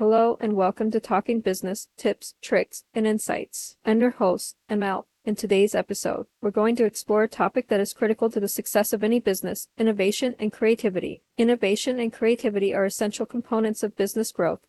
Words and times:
Hello 0.00 0.38
and 0.40 0.54
welcome 0.54 0.90
to 0.92 0.98
Talking 0.98 1.40
Business 1.40 1.88
Tips, 1.98 2.34
Tricks, 2.40 2.84
and 2.94 3.06
Insights. 3.06 3.76
I'm 3.84 4.00
your 4.00 4.12
host, 4.12 4.56
ML. 4.70 5.04
In 5.26 5.36
today's 5.36 5.74
episode, 5.74 6.24
we're 6.40 6.50
going 6.50 6.74
to 6.76 6.86
explore 6.86 7.24
a 7.24 7.28
topic 7.28 7.68
that 7.68 7.80
is 7.80 7.92
critical 7.92 8.30
to 8.30 8.40
the 8.40 8.48
success 8.48 8.94
of 8.94 9.04
any 9.04 9.20
business 9.20 9.68
innovation 9.76 10.36
and 10.38 10.54
creativity. 10.54 11.22
Innovation 11.36 12.00
and 12.00 12.14
creativity 12.14 12.72
are 12.74 12.86
essential 12.86 13.26
components 13.26 13.82
of 13.82 13.94
business 13.94 14.32
growth 14.32 14.60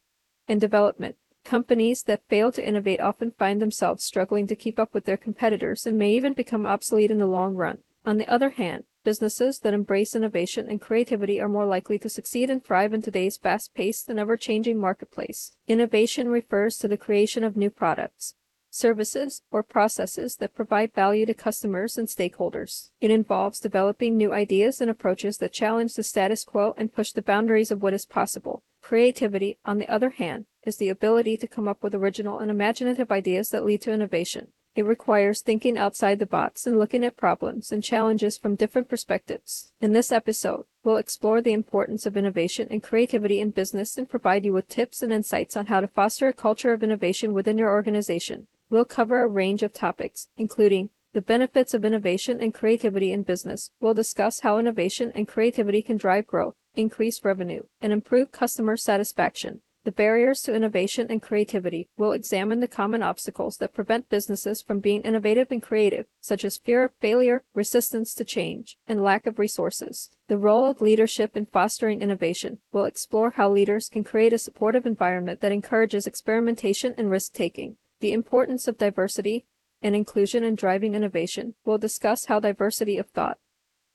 and 0.49 0.59
development. 0.59 1.15
Companies 1.45 2.03
that 2.03 2.27
fail 2.27 2.51
to 2.51 2.67
innovate 2.67 2.99
often 2.99 3.31
find 3.31 3.61
themselves 3.61 4.03
struggling 4.03 4.47
to 4.47 4.55
keep 4.57 4.77
up 4.77 4.93
with 4.93 5.05
their 5.05 5.15
competitors 5.15 5.85
and 5.85 5.97
may 5.97 6.11
even 6.11 6.33
become 6.33 6.65
obsolete 6.65 7.09
in 7.09 7.19
the 7.19 7.25
long 7.25 7.55
run. 7.55 7.77
On 8.05 8.17
the 8.17 8.27
other 8.27 8.49
hand, 8.49 8.83
businesses 9.03 9.59
that 9.59 9.73
embrace 9.73 10.15
innovation 10.15 10.67
and 10.69 10.81
creativity 10.81 11.39
are 11.39 11.49
more 11.49 11.65
likely 11.65 11.99
to 11.99 12.09
succeed 12.09 12.49
and 12.49 12.63
thrive 12.63 12.93
in 12.93 13.01
today's 13.01 13.37
fast 13.37 13.73
paced 13.73 14.09
and 14.09 14.19
ever 14.19 14.37
changing 14.37 14.79
marketplace. 14.79 15.55
Innovation 15.67 16.29
refers 16.29 16.77
to 16.77 16.87
the 16.87 16.97
creation 16.97 17.43
of 17.43 17.57
new 17.57 17.69
products, 17.69 18.35
services, 18.69 19.41
or 19.51 19.63
processes 19.63 20.37
that 20.37 20.55
provide 20.55 20.93
value 20.93 21.25
to 21.25 21.33
customers 21.33 21.97
and 21.97 22.07
stakeholders. 22.07 22.89
It 22.99 23.11
involves 23.11 23.59
developing 23.59 24.15
new 24.15 24.33
ideas 24.33 24.81
and 24.81 24.89
approaches 24.89 25.37
that 25.37 25.53
challenge 25.53 25.93
the 25.93 26.03
status 26.03 26.43
quo 26.43 26.73
and 26.77 26.93
push 26.93 27.11
the 27.11 27.21
boundaries 27.21 27.71
of 27.71 27.81
what 27.81 27.93
is 27.93 28.05
possible. 28.05 28.63
Creativity, 28.81 29.57
on 29.65 29.77
the 29.77 29.89
other 29.89 30.11
hand, 30.11 30.45
is 30.65 30.77
the 30.77 30.89
ability 30.89 31.37
to 31.37 31.47
come 31.47 31.67
up 31.67 31.83
with 31.83 31.93
original 31.93 32.39
and 32.39 32.49
imaginative 32.49 33.11
ideas 33.11 33.49
that 33.49 33.65
lead 33.65 33.81
to 33.81 33.91
innovation. 33.91 34.47
It 34.73 34.85
requires 34.85 35.41
thinking 35.41 35.77
outside 35.77 36.19
the 36.19 36.25
box 36.25 36.65
and 36.65 36.79
looking 36.79 37.03
at 37.03 37.17
problems 37.17 37.73
and 37.73 37.83
challenges 37.83 38.37
from 38.37 38.55
different 38.55 38.87
perspectives. 38.87 39.73
In 39.81 39.91
this 39.91 40.13
episode, 40.13 40.63
we'll 40.83 40.95
explore 40.95 41.41
the 41.41 41.51
importance 41.51 42.05
of 42.05 42.15
innovation 42.15 42.69
and 42.71 42.81
creativity 42.81 43.41
in 43.41 43.51
business 43.51 43.97
and 43.97 44.09
provide 44.09 44.45
you 44.45 44.53
with 44.53 44.69
tips 44.69 45.03
and 45.03 45.11
insights 45.11 45.57
on 45.57 45.65
how 45.65 45.81
to 45.81 45.89
foster 45.89 46.29
a 46.29 46.33
culture 46.33 46.71
of 46.71 46.83
innovation 46.83 47.33
within 47.33 47.57
your 47.57 47.69
organization. 47.69 48.47
We'll 48.69 48.85
cover 48.85 49.21
a 49.21 49.27
range 49.27 49.61
of 49.61 49.73
topics, 49.73 50.29
including 50.37 50.89
the 51.11 51.21
benefits 51.21 51.73
of 51.73 51.83
innovation 51.83 52.39
and 52.39 52.53
creativity 52.53 53.11
in 53.11 53.23
business. 53.23 53.71
We'll 53.81 53.93
discuss 53.93 54.39
how 54.39 54.57
innovation 54.57 55.11
and 55.13 55.27
creativity 55.27 55.81
can 55.81 55.97
drive 55.97 56.27
growth, 56.27 56.55
increase 56.75 57.25
revenue, 57.25 57.63
and 57.81 57.91
improve 57.91 58.31
customer 58.31 58.77
satisfaction. 58.77 59.59
The 59.83 59.91
barriers 59.91 60.43
to 60.43 60.53
innovation 60.53 61.07
and 61.09 61.19
creativity 61.19 61.89
will 61.97 62.11
examine 62.11 62.59
the 62.59 62.67
common 62.67 63.01
obstacles 63.01 63.57
that 63.57 63.73
prevent 63.73 64.09
businesses 64.09 64.61
from 64.61 64.79
being 64.79 65.01
innovative 65.01 65.51
and 65.51 65.61
creative, 65.61 66.05
such 66.19 66.45
as 66.45 66.59
fear 66.59 66.83
of 66.83 66.93
failure, 66.99 67.43
resistance 67.55 68.13
to 68.15 68.23
change, 68.23 68.77
and 68.87 69.03
lack 69.03 69.25
of 69.25 69.39
resources. 69.39 70.11
The 70.27 70.37
role 70.37 70.65
of 70.65 70.81
leadership 70.81 71.35
in 71.35 71.47
fostering 71.47 72.01
innovation 72.03 72.59
will 72.71 72.85
explore 72.85 73.31
how 73.31 73.49
leaders 73.49 73.89
can 73.89 74.03
create 74.03 74.33
a 74.33 74.37
supportive 74.37 74.85
environment 74.85 75.41
that 75.41 75.51
encourages 75.51 76.05
experimentation 76.05 76.93
and 76.95 77.09
risk 77.09 77.33
taking. 77.33 77.77
The 78.01 78.13
importance 78.13 78.67
of 78.67 78.77
diversity 78.77 79.45
and 79.81 79.95
inclusion 79.95 80.43
in 80.43 80.53
driving 80.53 80.93
innovation 80.93 81.55
will 81.65 81.79
discuss 81.79 82.25
how 82.25 82.39
diversity 82.39 82.99
of 82.99 83.09
thought, 83.09 83.39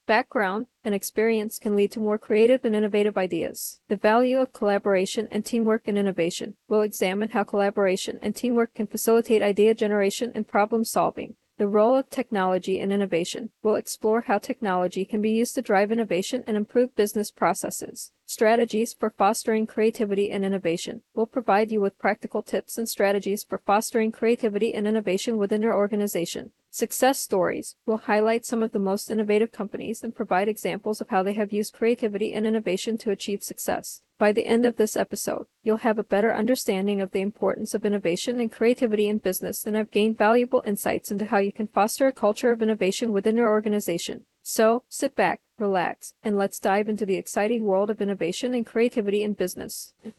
background, 0.06 0.66
and 0.84 0.94
experience 0.94 1.58
can 1.58 1.76
lead 1.76 1.92
to 1.92 2.00
more 2.00 2.18
creative 2.18 2.64
and 2.64 2.74
innovative 2.74 3.18
ideas. 3.18 3.80
The 3.88 3.96
value 3.96 4.38
of 4.38 4.52
collaboration 4.52 5.28
and 5.30 5.44
teamwork 5.44 5.86
in 5.86 5.96
innovation 5.96 6.54
We'll 6.68 6.82
examine 6.82 7.30
how 7.30 7.44
collaboration 7.44 8.18
and 8.22 8.34
teamwork 8.34 8.74
can 8.74 8.86
facilitate 8.86 9.42
idea 9.42 9.74
generation 9.74 10.32
and 10.34 10.46
problem 10.46 10.84
solving. 10.84 11.36
The 11.58 11.68
role 11.68 11.96
of 11.96 12.10
technology 12.10 12.78
in 12.78 12.92
innovation 12.92 13.50
We'll 13.62 13.76
explore 13.76 14.22
how 14.22 14.36
technology 14.38 15.06
can 15.06 15.22
be 15.22 15.30
used 15.30 15.54
to 15.54 15.62
drive 15.62 15.90
innovation 15.90 16.44
and 16.46 16.56
improve 16.56 16.94
business 16.94 17.30
processes. 17.30 18.12
Strategies 18.26 18.92
for 18.92 19.08
fostering 19.08 19.66
creativity 19.66 20.30
and 20.30 20.44
innovation 20.44 21.02
We'll 21.14 21.26
provide 21.26 21.72
you 21.72 21.80
with 21.80 21.98
practical 21.98 22.42
tips 22.42 22.76
and 22.76 22.86
strategies 22.88 23.42
for 23.42 23.58
fostering 23.58 24.12
creativity 24.12 24.74
and 24.74 24.86
innovation 24.86 25.38
within 25.38 25.62
your 25.62 25.74
organization. 25.74 26.52
Success 26.76 27.18
stories 27.18 27.74
will 27.86 27.96
highlight 27.96 28.44
some 28.44 28.62
of 28.62 28.72
the 28.72 28.78
most 28.78 29.10
innovative 29.10 29.50
companies 29.50 30.04
and 30.04 30.14
provide 30.14 30.46
examples 30.46 31.00
of 31.00 31.08
how 31.08 31.22
they 31.22 31.32
have 31.32 31.50
used 31.50 31.72
creativity 31.72 32.34
and 32.34 32.46
innovation 32.46 32.98
to 32.98 33.10
achieve 33.10 33.42
success. 33.42 34.02
By 34.18 34.32
the 34.32 34.44
end 34.44 34.66
of 34.66 34.76
this 34.76 34.94
episode, 34.94 35.46
you'll 35.62 35.78
have 35.78 35.98
a 35.98 36.04
better 36.04 36.34
understanding 36.34 37.00
of 37.00 37.12
the 37.12 37.22
importance 37.22 37.72
of 37.72 37.86
innovation 37.86 38.38
and 38.40 38.52
creativity 38.52 39.08
in 39.08 39.16
business 39.16 39.64
and 39.64 39.74
have 39.74 39.90
gained 39.90 40.18
valuable 40.18 40.62
insights 40.66 41.10
into 41.10 41.24
how 41.24 41.38
you 41.38 41.50
can 41.50 41.66
foster 41.66 42.08
a 42.08 42.12
culture 42.12 42.50
of 42.50 42.60
innovation 42.60 43.10
within 43.10 43.38
your 43.38 43.48
organization. 43.48 44.26
So, 44.42 44.82
sit 44.90 45.16
back, 45.16 45.40
relax, 45.58 46.12
and 46.22 46.36
let's 46.36 46.60
dive 46.60 46.90
into 46.90 47.06
the 47.06 47.16
exciting 47.16 47.64
world 47.64 47.88
of 47.88 48.02
innovation 48.02 48.52
and 48.52 48.66
creativity 48.66 49.22
in 49.22 49.32
business. 49.32 49.94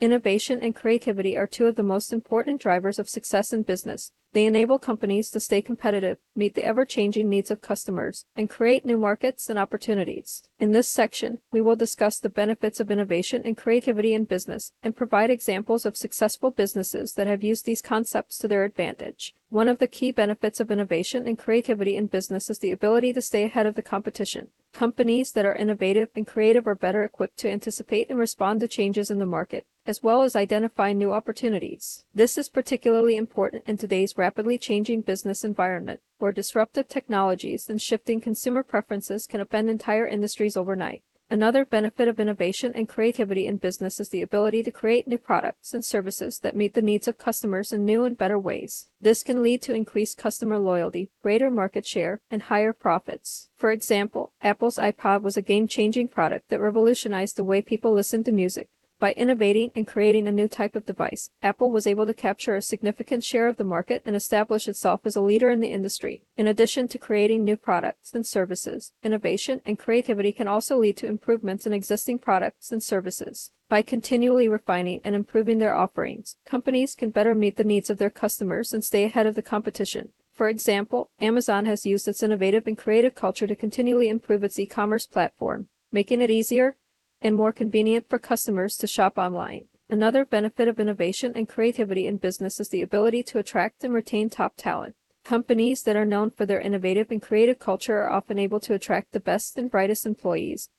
Innovation 0.00 0.60
and 0.62 0.76
creativity 0.76 1.36
are 1.36 1.48
two 1.48 1.66
of 1.66 1.74
the 1.74 1.82
most 1.82 2.12
important 2.12 2.60
drivers 2.60 3.00
of 3.00 3.08
success 3.08 3.52
in 3.52 3.62
business. 3.62 4.12
They 4.38 4.46
enable 4.46 4.78
companies 4.78 5.32
to 5.32 5.40
stay 5.40 5.60
competitive, 5.60 6.18
meet 6.36 6.54
the 6.54 6.64
ever 6.64 6.84
changing 6.84 7.28
needs 7.28 7.50
of 7.50 7.60
customers, 7.60 8.24
and 8.36 8.48
create 8.48 8.84
new 8.84 8.96
markets 8.96 9.50
and 9.50 9.58
opportunities. 9.58 10.44
In 10.60 10.70
this 10.70 10.86
section, 10.86 11.40
we 11.50 11.60
will 11.60 11.74
discuss 11.74 12.20
the 12.20 12.28
benefits 12.28 12.78
of 12.78 12.88
innovation 12.88 13.42
and 13.44 13.56
creativity 13.56 14.14
in 14.14 14.26
business 14.26 14.70
and 14.80 14.94
provide 14.94 15.30
examples 15.30 15.84
of 15.84 15.96
successful 15.96 16.52
businesses 16.52 17.14
that 17.14 17.26
have 17.26 17.42
used 17.42 17.66
these 17.66 17.82
concepts 17.82 18.38
to 18.38 18.46
their 18.46 18.62
advantage. 18.62 19.34
One 19.50 19.66
of 19.66 19.78
the 19.78 19.88
key 19.88 20.12
benefits 20.12 20.60
of 20.60 20.70
innovation 20.70 21.26
and 21.26 21.36
creativity 21.36 21.96
in 21.96 22.06
business 22.06 22.48
is 22.48 22.60
the 22.60 22.70
ability 22.70 23.14
to 23.14 23.22
stay 23.22 23.42
ahead 23.42 23.66
of 23.66 23.74
the 23.74 23.82
competition. 23.82 24.50
Companies 24.74 25.32
that 25.32 25.46
are 25.46 25.54
innovative 25.54 26.10
and 26.14 26.26
creative 26.26 26.66
are 26.66 26.74
better 26.74 27.02
equipped 27.02 27.38
to 27.38 27.50
anticipate 27.50 28.10
and 28.10 28.18
respond 28.18 28.60
to 28.60 28.68
changes 28.68 29.10
in 29.10 29.18
the 29.18 29.26
market, 29.26 29.66
as 29.86 30.02
well 30.02 30.22
as 30.22 30.36
identify 30.36 30.92
new 30.92 31.12
opportunities. 31.12 32.04
This 32.14 32.36
is 32.36 32.50
particularly 32.50 33.16
important 33.16 33.64
in 33.66 33.78
today's 33.78 34.18
rapidly 34.28 34.58
changing 34.58 35.00
business 35.00 35.42
environment, 35.42 36.00
where 36.18 36.32
disruptive 36.32 36.86
technologies 36.86 37.70
and 37.70 37.80
shifting 37.80 38.20
consumer 38.20 38.62
preferences 38.62 39.26
can 39.26 39.42
upend 39.42 39.70
entire 39.70 40.06
industries 40.06 40.54
overnight. 40.54 41.02
Another 41.30 41.64
benefit 41.64 42.08
of 42.08 42.20
innovation 42.20 42.72
and 42.74 42.86
creativity 42.86 43.46
in 43.46 43.56
business 43.56 43.98
is 43.98 44.10
the 44.10 44.20
ability 44.20 44.62
to 44.64 44.70
create 44.70 45.08
new 45.08 45.16
products 45.16 45.72
and 45.72 45.82
services 45.82 46.40
that 46.40 46.54
meet 46.54 46.74
the 46.74 46.82
needs 46.82 47.08
of 47.08 47.16
customers 47.16 47.72
in 47.72 47.86
new 47.86 48.04
and 48.04 48.18
better 48.18 48.38
ways. 48.38 48.88
This 49.00 49.22
can 49.22 49.42
lead 49.42 49.62
to 49.62 49.74
increased 49.74 50.18
customer 50.18 50.58
loyalty, 50.58 51.08
greater 51.22 51.50
market 51.50 51.86
share, 51.86 52.20
and 52.30 52.42
higher 52.42 52.74
profits. 52.74 53.48
For 53.56 53.70
example, 53.70 54.32
Apple's 54.42 54.76
iPod 54.76 55.22
was 55.22 55.38
a 55.38 55.42
game 55.42 55.68
changing 55.68 56.08
product 56.08 56.50
that 56.50 56.60
revolutionized 56.60 57.36
the 57.36 57.44
way 57.44 57.62
people 57.62 57.94
listen 57.94 58.22
to 58.24 58.32
music. 58.32 58.68
By 59.00 59.12
innovating 59.12 59.70
and 59.76 59.86
creating 59.86 60.26
a 60.26 60.32
new 60.32 60.48
type 60.48 60.74
of 60.74 60.84
device, 60.84 61.30
Apple 61.40 61.70
was 61.70 61.86
able 61.86 62.04
to 62.04 62.12
capture 62.12 62.56
a 62.56 62.62
significant 62.62 63.22
share 63.22 63.46
of 63.46 63.56
the 63.56 63.62
market 63.62 64.02
and 64.04 64.16
establish 64.16 64.66
itself 64.66 65.02
as 65.04 65.14
a 65.14 65.20
leader 65.20 65.50
in 65.50 65.60
the 65.60 65.70
industry. 65.70 66.22
In 66.36 66.48
addition 66.48 66.88
to 66.88 66.98
creating 66.98 67.44
new 67.44 67.56
products 67.56 68.12
and 68.12 68.26
services, 68.26 68.92
innovation 69.04 69.60
and 69.64 69.78
creativity 69.78 70.32
can 70.32 70.48
also 70.48 70.76
lead 70.76 70.96
to 70.96 71.06
improvements 71.06 71.64
in 71.64 71.72
existing 71.72 72.18
products 72.18 72.72
and 72.72 72.82
services. 72.82 73.52
By 73.68 73.82
continually 73.82 74.48
refining 74.48 75.00
and 75.04 75.14
improving 75.14 75.58
their 75.58 75.76
offerings, 75.76 76.34
companies 76.44 76.96
can 76.96 77.10
better 77.10 77.36
meet 77.36 77.56
the 77.56 77.62
needs 77.62 77.90
of 77.90 77.98
their 77.98 78.10
customers 78.10 78.72
and 78.72 78.82
stay 78.82 79.04
ahead 79.04 79.26
of 79.26 79.36
the 79.36 79.42
competition. 79.42 80.08
For 80.32 80.48
example, 80.48 81.10
Amazon 81.20 81.66
has 81.66 81.86
used 81.86 82.08
its 82.08 82.24
innovative 82.24 82.66
and 82.66 82.76
creative 82.76 83.14
culture 83.14 83.46
to 83.46 83.54
continually 83.54 84.08
improve 84.08 84.42
its 84.42 84.58
e 84.58 84.66
commerce 84.66 85.06
platform, 85.06 85.68
making 85.92 86.20
it 86.20 86.30
easier, 86.30 86.76
and 87.20 87.36
more 87.36 87.52
convenient 87.52 88.08
for 88.08 88.18
customers 88.18 88.76
to 88.76 88.86
shop 88.86 89.18
online. 89.18 89.66
Another 89.90 90.24
benefit 90.24 90.68
of 90.68 90.78
innovation 90.78 91.32
and 91.34 91.48
creativity 91.48 92.06
in 92.06 92.18
business 92.18 92.60
is 92.60 92.68
the 92.68 92.82
ability 92.82 93.22
to 93.24 93.38
attract 93.38 93.84
and 93.84 93.94
retain 93.94 94.28
top 94.28 94.54
talent. 94.56 94.94
Companies 95.24 95.82
that 95.82 95.96
are 95.96 96.04
known 96.04 96.30
for 96.30 96.46
their 96.46 96.60
innovative 96.60 97.10
and 97.10 97.20
creative 97.20 97.58
culture 97.58 97.98
are 97.98 98.10
often 98.10 98.38
able 98.38 98.60
to 98.60 98.74
attract 98.74 99.12
the 99.12 99.20
best 99.20 99.56
and 99.56 99.70
brightest 99.70 100.06
employees 100.06 100.70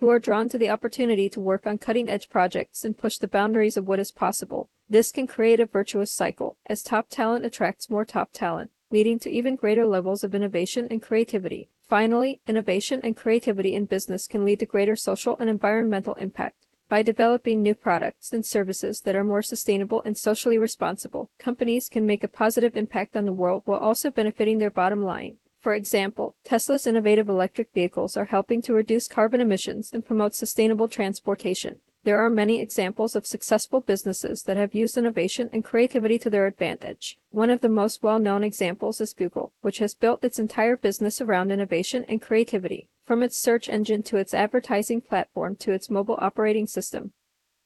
who 0.00 0.08
are 0.08 0.18
drawn 0.18 0.48
to 0.48 0.58
the 0.58 0.70
opportunity 0.70 1.28
to 1.28 1.40
work 1.40 1.66
on 1.66 1.76
cutting 1.76 2.08
edge 2.08 2.28
projects 2.28 2.84
and 2.84 2.96
push 2.96 3.18
the 3.18 3.26
boundaries 3.26 3.76
of 3.76 3.88
what 3.88 3.98
is 3.98 4.12
possible. 4.12 4.70
This 4.88 5.10
can 5.10 5.26
create 5.26 5.58
a 5.58 5.66
virtuous 5.66 6.12
cycle 6.12 6.56
as 6.66 6.82
top 6.82 7.08
talent 7.08 7.44
attracts 7.44 7.90
more 7.90 8.04
top 8.04 8.30
talent, 8.32 8.70
leading 8.90 9.18
to 9.20 9.30
even 9.30 9.56
greater 9.56 9.86
levels 9.86 10.22
of 10.22 10.34
innovation 10.34 10.86
and 10.90 11.02
creativity. 11.02 11.68
Finally, 11.88 12.38
innovation 12.46 13.00
and 13.02 13.16
creativity 13.16 13.74
in 13.74 13.86
business 13.86 14.26
can 14.26 14.44
lead 14.44 14.60
to 14.60 14.66
greater 14.66 14.94
social 14.94 15.38
and 15.38 15.48
environmental 15.48 16.12
impact. 16.14 16.66
By 16.90 17.02
developing 17.02 17.62
new 17.62 17.74
products 17.74 18.30
and 18.30 18.44
services 18.44 19.00
that 19.02 19.16
are 19.16 19.24
more 19.24 19.40
sustainable 19.40 20.02
and 20.04 20.16
socially 20.16 20.58
responsible, 20.58 21.30
companies 21.38 21.88
can 21.88 22.04
make 22.04 22.22
a 22.22 22.28
positive 22.28 22.76
impact 22.76 23.16
on 23.16 23.24
the 23.24 23.32
world 23.32 23.62
while 23.64 23.80
also 23.80 24.10
benefiting 24.10 24.58
their 24.58 24.70
bottom 24.70 25.02
line. 25.02 25.38
For 25.60 25.72
example, 25.72 26.36
Tesla's 26.44 26.86
innovative 26.86 27.28
electric 27.28 27.72
vehicles 27.72 28.18
are 28.18 28.26
helping 28.26 28.60
to 28.62 28.74
reduce 28.74 29.08
carbon 29.08 29.40
emissions 29.40 29.90
and 29.92 30.04
promote 30.04 30.34
sustainable 30.34 30.88
transportation. 30.88 31.80
There 32.04 32.18
are 32.18 32.30
many 32.30 32.60
examples 32.60 33.16
of 33.16 33.26
successful 33.26 33.80
businesses 33.80 34.44
that 34.44 34.56
have 34.56 34.74
used 34.74 34.96
innovation 34.96 35.50
and 35.52 35.64
creativity 35.64 36.18
to 36.20 36.30
their 36.30 36.46
advantage. 36.46 37.18
One 37.30 37.50
of 37.50 37.60
the 37.60 37.68
most 37.68 38.02
well 38.02 38.18
known 38.18 38.44
examples 38.44 39.00
is 39.00 39.12
Google, 39.12 39.52
which 39.60 39.78
has 39.78 39.94
built 39.94 40.24
its 40.24 40.38
entire 40.38 40.76
business 40.76 41.20
around 41.20 41.50
innovation 41.50 42.04
and 42.08 42.22
creativity. 42.22 42.88
From 43.04 43.22
its 43.22 43.36
search 43.36 43.68
engine 43.68 44.02
to 44.04 44.16
its 44.16 44.34
advertising 44.34 45.00
platform 45.00 45.56
to 45.56 45.72
its 45.72 45.90
mobile 45.90 46.18
operating 46.20 46.66
system, 46.66 47.12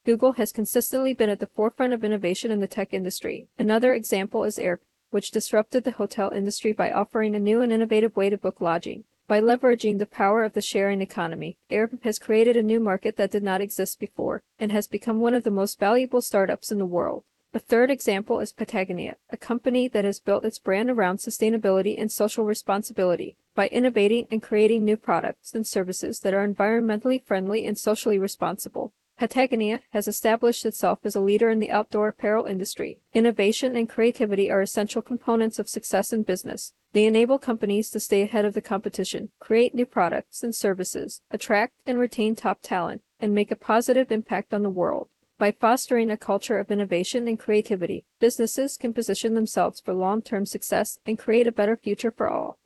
Google 0.05 0.33
has 0.33 0.51
consistently 0.51 1.13
been 1.13 1.29
at 1.29 1.39
the 1.39 1.47
forefront 1.47 1.93
of 1.93 2.03
innovation 2.03 2.51
in 2.51 2.59
the 2.59 2.67
tech 2.67 2.93
industry. 2.93 3.47
Another 3.59 3.93
example 3.93 4.43
is 4.43 4.57
Airbnb, 4.57 4.79
which 5.11 5.31
disrupted 5.31 5.83
the 5.83 5.91
hotel 5.91 6.31
industry 6.33 6.73
by 6.73 6.91
offering 6.91 7.35
a 7.35 7.39
new 7.39 7.61
and 7.61 7.71
innovative 7.71 8.15
way 8.15 8.29
to 8.29 8.37
book 8.37 8.59
lodging. 8.59 9.03
By 9.25 9.39
leveraging 9.39 9.99
the 9.99 10.05
power 10.05 10.43
of 10.43 10.51
the 10.51 10.61
sharing 10.61 11.01
economy, 11.01 11.57
Airbnb 11.71 12.03
has 12.03 12.19
created 12.19 12.57
a 12.57 12.63
new 12.63 12.81
market 12.81 13.15
that 13.15 13.31
did 13.31 13.41
not 13.41 13.61
exist 13.61 13.97
before 13.97 14.43
and 14.59 14.69
has 14.73 14.85
become 14.85 15.21
one 15.21 15.33
of 15.33 15.45
the 15.45 15.51
most 15.51 15.79
valuable 15.79 16.21
startups 16.21 16.73
in 16.73 16.77
the 16.77 16.85
world. 16.85 17.23
A 17.53 17.59
third 17.59 17.89
example 17.89 18.41
is 18.41 18.51
Patagonia, 18.51 19.15
a 19.29 19.37
company 19.37 19.87
that 19.87 20.03
has 20.03 20.19
built 20.19 20.43
its 20.43 20.59
brand 20.59 20.89
around 20.89 21.19
sustainability 21.19 21.95
and 21.97 22.11
social 22.11 22.43
responsibility 22.43 23.37
by 23.55 23.67
innovating 23.67 24.27
and 24.29 24.43
creating 24.43 24.83
new 24.83 24.97
products 24.97 25.53
and 25.53 25.65
services 25.65 26.19
that 26.19 26.33
are 26.33 26.45
environmentally 26.45 27.23
friendly 27.23 27.65
and 27.65 27.77
socially 27.77 28.19
responsible. 28.19 28.91
Patagonia 29.17 29.79
has 29.91 30.07
established 30.07 30.65
itself 30.65 30.99
as 31.05 31.15
a 31.15 31.21
leader 31.21 31.49
in 31.49 31.59
the 31.59 31.71
outdoor 31.71 32.09
apparel 32.09 32.45
industry. 32.45 32.99
Innovation 33.13 33.77
and 33.77 33.87
creativity 33.87 34.51
are 34.51 34.61
essential 34.61 35.01
components 35.01 35.59
of 35.59 35.69
success 35.69 36.11
in 36.11 36.23
business. 36.23 36.73
They 36.93 37.05
enable 37.05 37.39
companies 37.39 37.89
to 37.89 37.99
stay 37.99 38.21
ahead 38.21 38.45
of 38.45 38.53
the 38.53 38.61
competition, 38.61 39.31
create 39.39 39.73
new 39.73 39.85
products 39.85 40.43
and 40.43 40.55
services, 40.55 41.21
attract 41.31 41.73
and 41.87 41.97
retain 41.97 42.35
top 42.35 42.59
talent, 42.61 43.01
and 43.19 43.33
make 43.33 43.49
a 43.49 43.55
positive 43.55 44.11
impact 44.11 44.53
on 44.53 44.61
the 44.61 44.69
world. 44.69 45.09
By 45.39 45.51
fostering 45.51 46.11
a 46.11 46.17
culture 46.17 46.59
of 46.59 46.69
innovation 46.69 47.27
and 47.27 47.39
creativity, 47.39 48.05
businesses 48.19 48.77
can 48.77 48.93
position 48.93 49.33
themselves 49.33 49.81
for 49.81 49.93
long 49.93 50.21
term 50.21 50.45
success 50.45 50.99
and 51.05 51.17
create 51.17 51.47
a 51.47 51.51
better 51.51 51.75
future 51.75 52.11
for 52.11 52.29
all. 52.29 52.59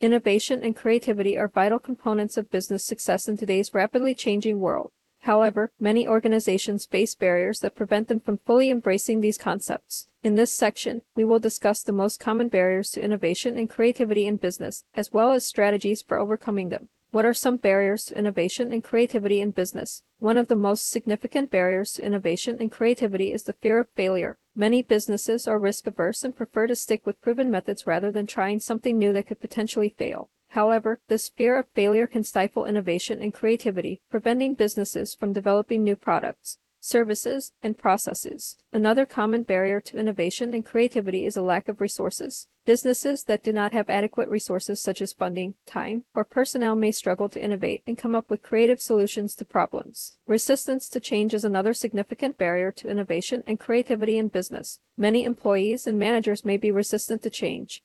Innovation 0.00 0.62
and 0.64 0.74
creativity 0.74 1.38
are 1.38 1.48
vital 1.48 1.78
components 1.78 2.36
of 2.36 2.50
business 2.50 2.84
success 2.84 3.28
in 3.28 3.36
today's 3.36 3.72
rapidly 3.72 4.14
changing 4.14 4.58
world. 4.58 4.90
However, 5.20 5.70
many 5.78 6.06
organizations 6.06 6.84
face 6.84 7.14
barriers 7.14 7.60
that 7.60 7.76
prevent 7.76 8.08
them 8.08 8.18
from 8.18 8.38
fully 8.38 8.70
embracing 8.70 9.20
these 9.20 9.38
concepts. 9.38 10.08
In 10.22 10.34
this 10.34 10.52
section, 10.52 11.00
we 11.16 11.24
will 11.24 11.38
discuss 11.38 11.82
the 11.82 11.92
most 11.92 12.20
common 12.20 12.48
barriers 12.48 12.90
to 12.90 13.02
innovation 13.02 13.56
and 13.56 13.70
creativity 13.70 14.26
in 14.26 14.36
business, 14.36 14.84
as 14.94 15.10
well 15.10 15.32
as 15.32 15.46
strategies 15.46 16.02
for 16.02 16.18
overcoming 16.18 16.68
them. 16.68 16.90
What 17.10 17.24
are 17.24 17.32
some 17.32 17.56
barriers 17.56 18.04
to 18.04 18.18
innovation 18.18 18.70
and 18.70 18.84
creativity 18.84 19.40
in 19.40 19.52
business? 19.52 20.02
One 20.18 20.36
of 20.36 20.48
the 20.48 20.56
most 20.56 20.90
significant 20.90 21.50
barriers 21.50 21.94
to 21.94 22.04
innovation 22.04 22.58
and 22.60 22.70
creativity 22.70 23.32
is 23.32 23.44
the 23.44 23.54
fear 23.54 23.78
of 23.78 23.88
failure. 23.96 24.36
Many 24.54 24.82
businesses 24.82 25.48
are 25.48 25.58
risk 25.58 25.86
averse 25.86 26.22
and 26.22 26.36
prefer 26.36 26.66
to 26.66 26.76
stick 26.76 27.06
with 27.06 27.22
proven 27.22 27.50
methods 27.50 27.86
rather 27.86 28.12
than 28.12 28.26
trying 28.26 28.60
something 28.60 28.98
new 28.98 29.14
that 29.14 29.26
could 29.26 29.40
potentially 29.40 29.94
fail. 29.96 30.28
However, 30.48 31.00
this 31.08 31.30
fear 31.30 31.56
of 31.56 31.68
failure 31.74 32.06
can 32.06 32.24
stifle 32.24 32.66
innovation 32.66 33.22
and 33.22 33.32
creativity, 33.32 34.02
preventing 34.10 34.52
businesses 34.52 35.14
from 35.14 35.32
developing 35.32 35.82
new 35.82 35.96
products, 35.96 36.58
services, 36.80 37.52
and 37.62 37.78
processes. 37.78 38.56
Another 38.72 39.06
common 39.06 39.42
barrier 39.42 39.80
to 39.80 39.98
innovation 39.98 40.54
and 40.54 40.64
creativity 40.64 41.26
is 41.26 41.36
a 41.36 41.42
lack 41.42 41.68
of 41.68 41.80
resources. 41.80 42.48
Businesses 42.66 43.24
that 43.24 43.42
do 43.42 43.52
not 43.52 43.72
have 43.72 43.88
adequate 43.88 44.28
resources 44.28 44.80
such 44.80 45.00
as 45.00 45.12
funding, 45.12 45.54
time, 45.66 46.04
or 46.14 46.24
personnel 46.24 46.76
may 46.76 46.92
struggle 46.92 47.28
to 47.28 47.42
innovate 47.42 47.82
and 47.86 47.98
come 47.98 48.14
up 48.14 48.30
with 48.30 48.42
creative 48.42 48.80
solutions 48.80 49.34
to 49.34 49.44
problems. 49.44 50.18
Resistance 50.26 50.88
to 50.88 51.00
change 51.00 51.34
is 51.34 51.44
another 51.44 51.74
significant 51.74 52.38
barrier 52.38 52.70
to 52.72 52.88
innovation 52.88 53.42
and 53.46 53.58
creativity 53.58 54.18
in 54.18 54.28
business. 54.28 54.78
Many 54.96 55.24
employees 55.24 55.86
and 55.86 55.98
managers 55.98 56.44
may 56.44 56.56
be 56.56 56.70
resistant 56.70 57.22
to 57.22 57.30
change, 57.30 57.82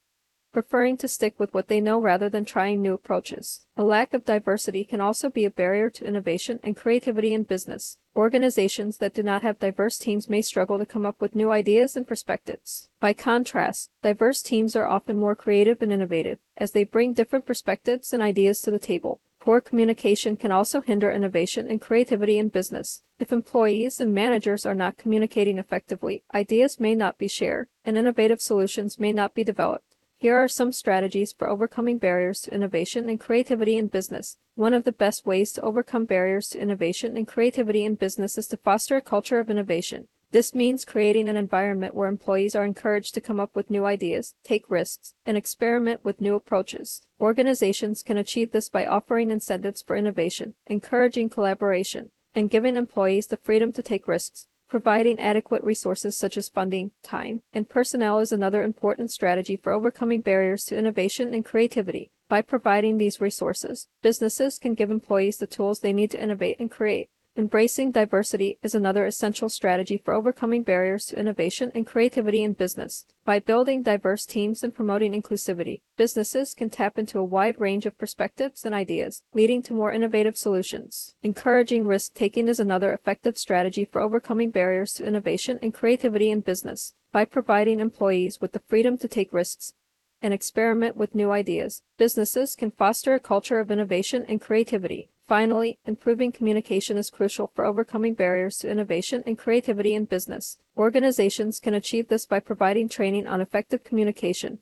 preferring 0.56 0.96
to 0.96 1.06
stick 1.06 1.38
with 1.38 1.54
what 1.54 1.68
they 1.68 1.82
know 1.82 2.00
rather 2.00 2.30
than 2.30 2.46
trying 2.46 2.82
new 2.82 2.94
approaches. 2.94 3.66
A 3.76 3.84
lack 3.84 4.14
of 4.14 4.24
diversity 4.24 4.86
can 4.86 5.02
also 5.02 5.30
be 5.30 5.44
a 5.44 5.50
barrier 5.50 5.90
to 5.90 6.08
innovation 6.08 6.62
and 6.64 6.78
creativity 6.78 7.34
in 7.34 7.44
business. 7.44 7.98
Organizations 8.16 9.00
that 9.00 9.14
do 9.14 9.22
not 9.22 9.42
have 9.42 9.60
diverse 9.60 9.98
teams 9.98 10.30
may 10.30 10.42
struggle 10.42 10.78
to 10.78 10.86
come 10.86 11.06
up 11.06 11.20
with 11.20 11.36
new 11.36 11.52
ideas 11.52 11.98
and 11.98 12.08
perspectives. 12.08 12.88
By 13.02 13.12
contrast, 13.12 13.90
diverse 14.02 14.42
teams 14.42 14.78
are 14.78 14.88
often 14.88 15.20
more 15.20 15.36
creative 15.36 15.82
and 15.82 15.92
innovative, 15.92 16.40
as 16.56 16.72
they 16.72 16.86
bring 16.86 17.12
different 17.12 17.46
perspectives 17.46 18.14
and 18.14 18.24
ideas 18.24 18.62
to 18.62 18.72
the 18.72 18.80
table. 18.80 19.20
Poor 19.42 19.60
communication 19.60 20.38
can 20.38 20.54
also 20.54 20.80
hinder 20.80 21.12
innovation 21.12 21.68
and 21.70 21.82
creativity 21.82 22.40
in 22.40 22.48
business. 22.48 23.04
If 23.20 23.34
employees 23.34 24.00
and 24.00 24.14
managers 24.14 24.66
are 24.66 24.74
not 24.74 24.98
communicating 24.98 25.58
effectively, 25.58 26.24
ideas 26.34 26.80
may 26.80 26.96
not 26.96 27.18
be 27.18 27.28
shared, 27.28 27.68
and 27.84 27.98
innovative 27.98 28.42
solutions 28.42 28.98
may 28.98 29.12
not 29.12 29.36
be 29.36 29.44
developed. 29.44 29.95
Here 30.26 30.38
are 30.38 30.48
some 30.48 30.72
strategies 30.72 31.34
for 31.34 31.48
overcoming 31.48 32.00
barriers 32.00 32.42
to 32.42 32.52
innovation 32.52 33.10
and 33.10 33.20
creativity 33.20 33.78
in 33.78 33.90
business. 33.90 34.38
One 34.56 34.74
of 34.74 34.84
the 34.84 34.92
best 34.92 35.24
ways 35.28 35.52
to 35.52 35.62
overcome 35.62 36.06
barriers 36.06 36.50
to 36.50 36.60
innovation 36.60 37.16
and 37.16 37.28
creativity 37.28 37.86
in 37.86 37.94
business 37.94 38.36
is 38.36 38.48
to 38.48 38.58
foster 38.58 38.96
a 38.96 39.02
culture 39.02 39.38
of 39.38 39.52
innovation. 39.52 40.08
This 40.32 40.56
means 40.56 40.84
creating 40.84 41.30
an 41.30 41.36
environment 41.36 41.94
where 41.94 42.10
employees 42.10 42.56
are 42.56 42.66
encouraged 42.66 43.14
to 43.14 43.22
come 43.22 43.40
up 43.40 43.56
with 43.56 43.70
new 43.70 43.86
ideas, 43.86 44.34
take 44.44 44.68
risks, 44.68 45.14
and 45.28 45.38
experiment 45.38 46.04
with 46.04 46.20
new 46.20 46.34
approaches. 46.34 47.04
Organizations 47.22 48.02
can 48.02 48.18
achieve 48.18 48.52
this 48.52 48.68
by 48.68 48.84
offering 48.84 49.30
incentives 49.30 49.84
for 49.84 49.96
innovation, 49.96 50.56
encouraging 50.66 51.30
collaboration, 51.30 52.10
and 52.34 52.50
giving 52.50 52.78
employees 52.78 53.28
the 53.28 53.38
freedom 53.38 53.72
to 53.74 53.84
take 53.84 54.08
risks. 54.08 54.48
Providing 54.68 55.20
adequate 55.20 55.64
resources 55.64 56.18
such 56.18 56.38
as 56.38 56.50
funding, 56.50 56.92
time, 57.04 57.44
and 57.54 57.70
personnel 57.70 58.20
is 58.20 58.32
another 58.32 58.64
important 58.64 59.12
strategy 59.12 59.56
for 59.56 59.72
overcoming 59.72 60.22
barriers 60.22 60.66
to 60.66 60.78
innovation 60.78 61.36
and 61.36 61.46
creativity. 61.46 62.10
By 62.28 62.42
providing 62.42 62.98
these 62.98 63.22
resources, 63.22 63.88
businesses 64.02 64.58
can 64.58 64.74
give 64.74 64.90
employees 64.90 65.38
the 65.38 65.46
tools 65.46 65.80
they 65.80 65.94
need 65.94 66.10
to 66.12 66.22
innovate 66.22 66.60
and 66.60 66.72
create. 66.72 67.10
Embracing 67.38 67.92
diversity 67.92 68.58
is 68.64 68.74
another 68.74 69.06
essential 69.06 69.50
strategy 69.50 69.98
for 69.98 70.14
overcoming 70.14 70.64
barriers 70.64 71.08
to 71.08 71.20
innovation 71.20 71.70
and 71.76 71.86
creativity 71.86 72.42
in 72.42 72.54
business. 72.54 73.06
By 73.26 73.40
building 73.40 73.84
diverse 73.84 74.26
teams 74.26 74.64
and 74.64 74.74
promoting 74.74 75.12
inclusivity, 75.12 75.82
businesses 75.98 76.54
can 76.54 76.70
tap 76.70 76.98
into 76.98 77.20
a 77.20 77.26
wide 77.26 77.60
range 77.60 77.86
of 77.86 77.98
perspectives 77.98 78.64
and 78.64 78.74
ideas, 78.74 79.22
leading 79.34 79.62
to 79.64 79.74
more 79.74 79.92
innovative 79.92 80.38
solutions. 80.38 81.14
Encouraging 81.24 81.86
risk 81.86 82.14
taking 82.14 82.48
is 82.48 82.62
another 82.62 82.94
effective 82.94 83.38
strategy 83.38 83.84
for 83.84 84.00
overcoming 84.02 84.50
barriers 84.50 84.94
to 84.94 85.06
innovation 85.06 85.60
and 85.62 85.74
creativity 85.74 86.32
in 86.32 86.40
business. 86.40 86.94
By 87.12 87.26
providing 87.26 87.82
employees 87.82 88.40
with 88.40 88.54
the 88.54 88.62
freedom 88.70 88.98
to 89.00 89.10
take 89.10 89.34
risks, 89.34 89.74
and 90.22 90.34
experiment 90.34 90.96
with 90.96 91.14
new 91.14 91.32
ideas. 91.32 91.84
Businesses 91.98 92.56
can 92.56 92.72
foster 92.72 93.14
a 93.14 93.20
culture 93.20 93.60
of 93.60 93.70
innovation 93.70 94.26
and 94.28 94.42
creativity. 94.42 95.10
Finally, 95.28 95.80
improving 95.86 96.32
communication 96.32 96.98
is 96.98 97.10
crucial 97.10 97.52
for 97.56 97.66
overcoming 97.66 98.14
barriers 98.14 98.58
to 98.58 98.70
innovation 98.70 99.24
and 99.26 99.40
creativity 99.40 99.96
in 99.96 100.06
business. 100.06 100.60
Organizations 100.78 101.60
can 101.60 101.74
achieve 101.74 102.10
this 102.10 102.28
by 102.28 102.40
providing 102.40 102.88
training 102.88 103.26
on 103.26 103.42
effective 103.42 103.84
communication, 103.84 104.60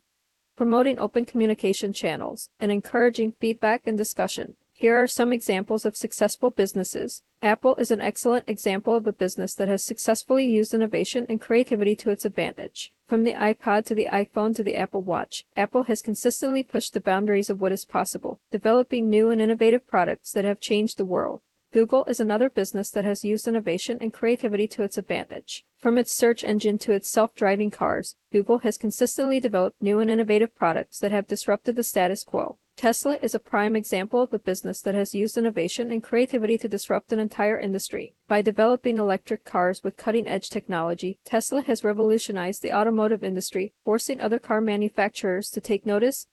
promoting 0.55 0.97
open 0.99 1.25
communication 1.25 1.91
channels, 1.91 2.49
and 2.61 2.71
encouraging 2.71 3.33
feedback 3.41 3.81
and 3.85 3.97
discussion. 3.97 4.55
Here 4.83 5.01
are 5.01 5.07
some 5.07 5.31
examples 5.31 5.85
of 5.85 5.95
successful 5.95 6.49
businesses. 6.49 7.21
Apple 7.41 7.77
is 7.77 7.89
an 7.89 8.01
excellent 8.01 8.49
example 8.49 8.93
of 8.93 9.07
a 9.07 9.13
business 9.13 9.55
that 9.55 9.69
has 9.69 9.81
successfully 9.81 10.45
used 10.45 10.73
innovation 10.73 11.25
and 11.29 11.39
creativity 11.39 11.95
to 11.95 12.09
its 12.09 12.25
advantage. 12.25 12.91
From 13.07 13.23
the 13.23 13.31
iPod 13.31 13.85
to 13.85 13.95
the 13.95 14.09
iPhone 14.11 14.53
to 14.57 14.61
the 14.61 14.75
Apple 14.75 15.01
Watch, 15.01 15.45
Apple 15.55 15.83
has 15.83 16.01
consistently 16.01 16.63
pushed 16.63 16.93
the 16.93 16.99
boundaries 16.99 17.49
of 17.49 17.61
what 17.61 17.71
is 17.71 17.85
possible, 17.85 18.41
developing 18.51 19.09
new 19.09 19.29
and 19.29 19.41
innovative 19.41 19.87
products 19.87 20.33
that 20.33 20.43
have 20.43 20.59
changed 20.59 20.97
the 20.97 21.05
world. 21.05 21.39
Google 21.71 22.03
is 22.03 22.19
another 22.19 22.49
business 22.49 22.89
that 22.89 23.05
has 23.05 23.23
used 23.23 23.47
innovation 23.47 23.97
and 24.01 24.11
creativity 24.11 24.67
to 24.67 24.83
its 24.83 24.97
advantage. 24.97 25.63
From 25.79 25.97
its 25.97 26.11
search 26.11 26.43
engine 26.43 26.77
to 26.79 26.91
its 26.91 27.09
self 27.09 27.33
driving 27.35 27.71
cars, 27.71 28.17
Google 28.33 28.57
has 28.59 28.77
consistently 28.77 29.39
developed 29.39 29.81
new 29.81 30.01
and 30.01 30.11
innovative 30.11 30.53
products 30.53 30.99
that 30.99 31.13
have 31.13 31.25
disrupted 31.25 31.77
the 31.77 31.83
status 31.83 32.25
quo. 32.25 32.57
Tesla 32.75 33.17
is 33.21 33.35
a 33.35 33.39
prime 33.39 33.75
example 33.75 34.21
of 34.21 34.33
a 34.33 34.39
business 34.39 34.81
that 34.81 34.95
has 34.95 35.13
used 35.13 35.37
innovation 35.37 35.91
and 35.91 36.03
creativity 36.03 36.57
to 36.57 36.67
disrupt 36.67 37.13
an 37.13 37.19
entire 37.19 37.57
industry. 37.57 38.15
By 38.27 38.41
developing 38.41 38.97
electric 38.97 39.45
cars 39.45 39.83
with 39.83 39.95
cutting 39.95 40.27
edge 40.27 40.49
technology, 40.49 41.19
Tesla 41.23 41.61
has 41.61 41.83
revolutionized 41.83 42.61
the 42.61 42.73
automotive 42.73 43.23
industry, 43.23 43.73
forcing 43.85 44.19
other 44.19 44.39
car 44.39 44.59
manufacturers 44.59 45.49
to 45.51 45.61
take 45.61 45.85
notice 45.85 46.27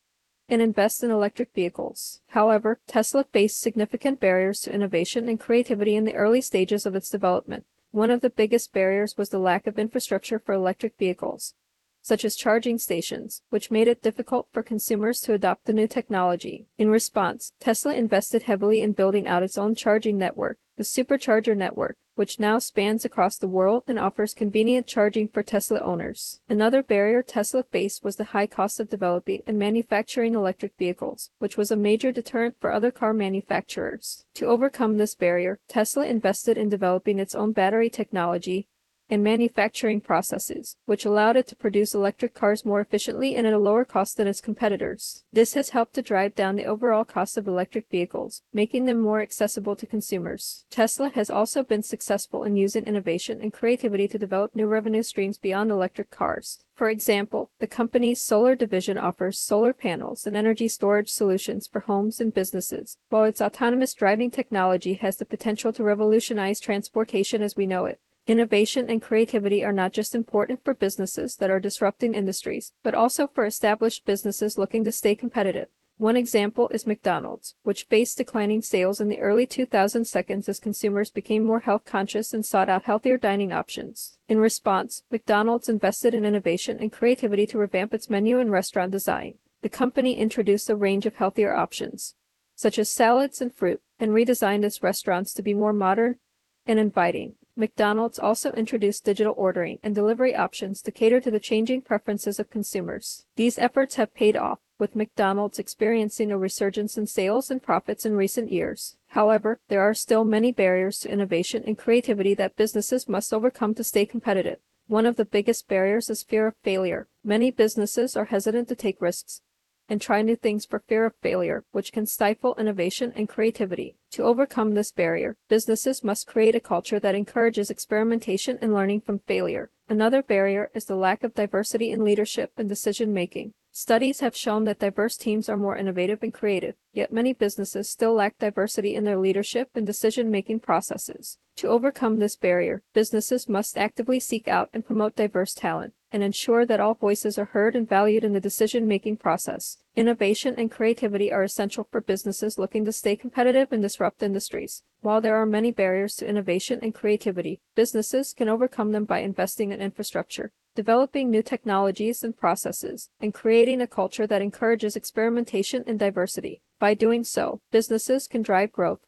and 0.49 0.61
invest 0.61 1.05
in 1.05 1.11
electric 1.11 1.53
vehicles. 1.55 2.21
However, 2.29 2.81
Tesla 2.87 3.25
faced 3.25 3.61
significant 3.61 4.19
barriers 4.19 4.61
to 4.63 4.75
innovation 4.75 5.29
and 5.29 5.39
creativity 5.39 5.95
in 5.95 6.05
the 6.05 6.15
early 6.15 6.41
stages 6.41 6.87
of 6.87 6.97
its 6.97 7.11
development. 7.11 7.65
One 7.93 8.11
of 8.11 8.23
the 8.23 8.31
biggest 8.31 8.73
barriers 8.73 9.17
was 9.17 9.29
the 9.29 9.39
lack 9.39 9.67
of 9.67 9.79
infrastructure 9.79 10.39
for 10.39 10.55
electric 10.55 10.97
vehicles 10.99 11.55
such 12.03 12.25
as 12.25 12.37
charging 12.37 12.79
stations, 12.79 13.43
which 13.51 13.71
made 13.71 13.89
it 13.89 14.03
difficult 14.03 14.49
for 14.53 14.63
consumers 14.63 15.21
to 15.21 15.35
adopt 15.35 15.65
the 15.65 15.73
new 15.73 15.87
technology. 15.87 16.67
In 16.79 16.91
response, 16.91 17.53
Tesla 17.61 17.95
invested 17.95 18.45
heavily 18.45 18.81
in 18.81 18.93
building 18.93 19.27
out 19.27 19.43
its 19.43 19.59
own 19.59 19.75
charging 19.75 20.19
network, 20.19 20.59
the 20.77 20.85
Supercharger 20.85 21.57
Network, 21.57 21.99
which 22.15 22.39
now 22.39 22.59
spans 22.59 23.05
across 23.05 23.37
the 23.37 23.49
world 23.49 23.83
and 23.87 23.99
offers 23.99 24.35
convenient 24.35 24.87
charging 24.87 25.29
for 25.29 25.43
Tesla 25.43 25.79
owners. 25.81 26.41
Another 26.49 26.83
barrier 26.83 27.23
Tesla 27.23 27.63
faced 27.63 28.05
was 28.05 28.17
the 28.17 28.25
high 28.25 28.47
cost 28.47 28.81
of 28.81 28.91
developing 28.91 29.43
and 29.47 29.59
manufacturing 29.59 30.35
electric 30.35 30.73
vehicles, 30.79 31.31
which 31.39 31.57
was 31.57 31.71
a 31.71 31.77
major 31.77 32.13
deterrent 32.13 32.57
for 32.61 32.73
other 32.73 32.91
car 32.91 33.13
manufacturers. 33.13 34.25
To 34.35 34.47
overcome 34.47 34.97
this 34.97 35.15
barrier, 35.15 35.61
Tesla 35.69 36.07
invested 36.07 36.59
in 36.59 36.69
developing 36.69 37.19
its 37.19 37.35
own 37.35 37.53
battery 37.53 37.89
technology, 37.89 38.69
and 39.11 39.25
manufacturing 39.25 40.01
processes, 40.01 40.77
which 40.87 41.05
allowed 41.05 41.37
it 41.37 41.47
to 41.49 41.57
produce 41.57 41.95
electric 41.95 42.35
cars 42.35 42.65
more 42.65 42.81
efficiently 42.81 43.35
and 43.35 43.47
at 43.47 43.53
a 43.53 43.59
lower 43.59 43.85
cost 43.85 44.17
than 44.17 44.27
its 44.27 44.41
competitors. 44.41 45.25
This 45.33 45.55
has 45.55 45.71
helped 45.71 45.95
to 45.95 46.03
drive 46.03 46.35
down 46.35 46.57
the 46.57 46.65
overall 46.65 47.05
cost 47.05 47.37
of 47.37 47.49
electric 47.49 47.91
vehicles, 47.91 48.43
making 48.53 48.85
them 48.85 49.01
more 49.01 49.21
accessible 49.21 49.75
to 49.77 49.87
consumers. 49.87 50.65
Tesla 50.71 51.11
has 51.11 51.29
also 51.29 51.63
been 51.63 51.83
successful 51.83 52.45
in 52.45 52.57
using 52.57 52.85
innovation 52.85 53.41
and 53.43 53.53
creativity 53.53 54.07
to 54.09 54.19
develop 54.19 54.55
new 54.55 54.67
revenue 54.67 55.03
streams 55.03 55.39
beyond 55.39 55.71
electric 55.71 56.11
cars. 56.11 56.65
For 56.75 56.89
example, 56.89 57.51
the 57.59 57.67
company's 57.67 58.23
solar 58.23 58.55
division 58.55 58.97
offers 58.97 59.39
solar 59.39 59.75
panels 59.75 60.27
and 60.27 60.35
energy 60.35 60.67
storage 60.67 61.11
solutions 61.11 61.67
for 61.67 61.81
homes 61.81 62.21
and 62.21 62.33
businesses, 62.33 62.97
while 63.11 63.25
its 63.25 63.43
autonomous 63.43 63.93
driving 63.93 64.31
technology 64.31 64.95
has 64.95 65.19
the 65.19 65.27
potential 65.27 65.75
to 65.75 65.83
revolutionize 65.83 66.59
transportation 66.59 67.43
as 67.43 67.55
we 67.55 67.67
know 67.67 67.85
it. 67.85 68.01
Innovation 68.27 68.89
and 68.89 69.03
creativity 69.03 69.65
are 69.65 69.73
not 69.73 69.93
just 69.93 70.15
important 70.15 70.63
for 70.63 70.75
businesses 70.75 71.37
that 71.37 71.51
are 71.51 71.59
disrupting 71.59 72.15
industries, 72.15 72.73
but 72.83 72.95
also 72.95 73.27
for 73.27 73.45
established 73.45 74.05
businesses 74.05 74.59
looking 74.59 74.85
to 74.85 74.93
stay 74.93 75.15
competitive. 75.15 75.69
One 76.01 76.17
example 76.17 76.71
is 76.71 76.87
McDonald's, 76.87 77.57
which 77.63 77.85
faced 77.85 78.17
declining 78.17 78.63
sales 78.63 79.03
in 79.03 79.11
the 79.11 79.21
early 79.21 79.47
2000s 79.47 80.49
as 80.49 80.59
consumers 80.59 81.11
became 81.11 81.45
more 81.45 81.61
health 81.61 81.85
conscious 81.85 82.33
and 82.33 82.45
sought 82.45 82.71
out 82.71 82.85
healthier 82.85 83.19
dining 83.19 83.53
options. 83.53 84.17
In 84.27 84.39
response, 84.39 85.03
McDonald's 85.11 85.69
invested 85.69 86.15
in 86.15 86.25
innovation 86.25 86.79
and 86.81 86.91
creativity 86.91 87.47
to 87.49 87.59
revamp 87.59 87.93
its 87.93 88.09
menu 88.09 88.39
and 88.39 88.51
restaurant 88.51 88.93
design. 88.93 89.35
The 89.61 89.69
company 89.69 90.17
introduced 90.17 90.71
a 90.71 90.77
range 90.77 91.05
of 91.05 91.17
healthier 91.17 91.55
options, 91.55 92.15
such 92.55 92.79
as 92.79 92.89
salads 92.89 93.43
and 93.43 93.55
fruit, 93.55 93.83
and 93.99 94.13
redesigned 94.13 94.65
its 94.65 94.83
restaurants 94.83 95.35
to 95.35 95.43
be 95.43 95.53
more 95.53 95.75
modern 95.75 96.17
and 96.65 96.79
inviting. 96.79 97.35
McDonald's 97.61 98.19
also 98.19 98.53
introduced 98.53 99.05
digital 99.05 99.35
ordering 99.37 99.79
and 99.83 99.95
delivery 99.95 100.35
options 100.35 100.81
to 100.81 100.91
cater 100.91 101.21
to 101.21 101.31
the 101.31 101.39
changing 101.39 101.83
preferences 101.83 102.41
of 102.41 102.49
consumers. 102.49 103.27
These 103.37 103.59
efforts 103.59 103.97
have 103.97 104.15
paid 104.15 104.35
off, 104.35 104.61
with 104.79 104.97
McDonald's 104.97 105.59
experiencing 105.59 106.33
a 106.33 106.39
resurgence 106.39 106.97
in 106.97 107.07
sales 107.07 107.51
and 107.51 107.63
profits 107.63 108.07
in 108.07 108.17
recent 108.17 108.51
years. 108.51 108.97
However, 109.09 109.61
there 109.69 109.83
are 109.83 109.93
still 109.93 110.25
many 110.25 110.53
barriers 110.53 111.01
to 111.01 111.13
innovation 111.13 111.63
and 111.67 111.77
creativity 111.77 112.33
that 112.33 112.57
businesses 112.57 113.11
must 113.11 113.35
overcome 113.35 113.75
to 113.75 113.85
stay 113.85 114.07
competitive. 114.07 114.61
One 114.87 115.05
of 115.05 115.17
the 115.17 115.27
biggest 115.27 115.69
barriers 115.69 116.09
is 116.09 116.23
fear 116.23 116.47
of 116.47 116.55
failure. 116.65 117.09
Many 117.23 117.51
businesses 117.51 118.17
are 118.17 118.25
hesitant 118.25 118.69
to 118.69 118.75
take 118.75 119.03
risks, 119.03 119.43
and 119.91 120.01
try 120.01 120.23
new 120.23 120.37
things 120.37 120.65
for 120.65 120.79
fear 120.79 121.05
of 121.05 121.13
failure, 121.21 121.65
which 121.73 121.93
can 121.93 122.07
stifle 122.07 122.55
innovation 122.57 123.13
and 123.15 123.29
creativity. 123.29 123.97
To 124.13 124.23
overcome 124.23 124.73
this 124.73 124.93
barrier, 124.93 125.37
businesses 125.49 126.03
must 126.03 126.27
create 126.27 126.55
a 126.55 126.61
culture 126.61 127.01
that 127.01 127.15
encourages 127.15 127.69
experimentation 127.69 128.59
and 128.63 128.73
learning 128.73 129.03
from 129.03 129.19
failure. 129.19 129.71
Another 129.89 130.23
barrier 130.23 130.71
is 130.73 130.85
the 130.85 130.95
lack 130.95 131.25
of 131.25 131.35
diversity 131.35 131.91
in 131.91 132.05
leadership 132.05 132.53
and 132.57 132.69
decision 132.69 133.13
making. 133.13 133.53
Studies 133.83 134.21
have 134.21 134.37
shown 134.37 134.65
that 134.65 134.79
diverse 134.79 135.17
teams 135.17 135.49
are 135.49 135.57
more 135.57 135.75
innovative 135.75 136.23
and 136.23 136.35
creative, 136.35 136.75
yet 136.93 137.15
many 137.15 137.33
businesses 137.33 137.89
still 137.89 138.13
lack 138.13 138.39
diversity 138.39 138.95
in 138.95 139.05
their 139.05 139.17
leadership 139.17 139.71
and 139.75 139.87
decision 139.87 140.31
making 140.31 140.61
processes. 140.61 141.39
To 141.57 141.69
overcome 141.69 142.19
this 142.19 142.37
barrier, 142.37 142.83
businesses 142.93 143.49
must 143.49 143.79
actively 143.79 144.21
seek 144.21 144.47
out 144.47 144.69
and 144.75 144.85
promote 144.85 145.17
diverse 145.17 145.55
talent 145.55 145.95
and 146.13 146.23
ensure 146.23 146.67
that 146.67 146.79
all 146.79 146.93
voices 146.93 147.39
are 147.39 147.47
heard 147.47 147.75
and 147.75 147.89
valued 147.89 148.23
in 148.23 148.35
the 148.35 148.39
decision 148.39 148.87
making 148.87 149.17
process. 149.17 149.79
Innovation 149.97 150.57
and 150.59 150.71
creativity 150.71 151.33
are 151.33 151.43
essential 151.43 151.89
for 151.91 152.03
businesses 152.03 152.59
looking 152.59 152.85
to 152.85 152.93
stay 152.93 153.17
competitive 153.17 153.73
and 153.73 153.81
disrupt 153.81 154.23
industries. 154.23 154.83
While 155.03 155.23
there 155.23 155.37
are 155.37 155.47
many 155.47 155.71
barriers 155.71 156.15
to 156.17 156.29
innovation 156.29 156.79
and 156.83 156.95
creativity, 156.95 157.61
businesses 157.75 158.35
can 158.35 158.51
overcome 158.51 158.93
them 158.93 159.07
by 159.07 159.21
investing 159.21 159.73
in 159.73 159.81
infrastructure, 159.81 160.53
developing 160.75 161.31
new 161.31 161.43
technologies 161.43 162.23
and 162.23 162.37
processes, 162.37 163.09
and 163.19 163.33
creating 163.33 163.81
a 163.81 163.87
culture 163.87 164.27
that 164.27 164.43
encourages 164.43 164.97
experimentation 164.97 165.85
and 165.87 165.99
diversity. 165.99 166.61
By 166.79 166.93
doing 166.93 167.25
so, 167.25 167.63
businesses 167.71 168.27
can 168.27 168.43
drive 168.43 168.73
growth 168.73 169.01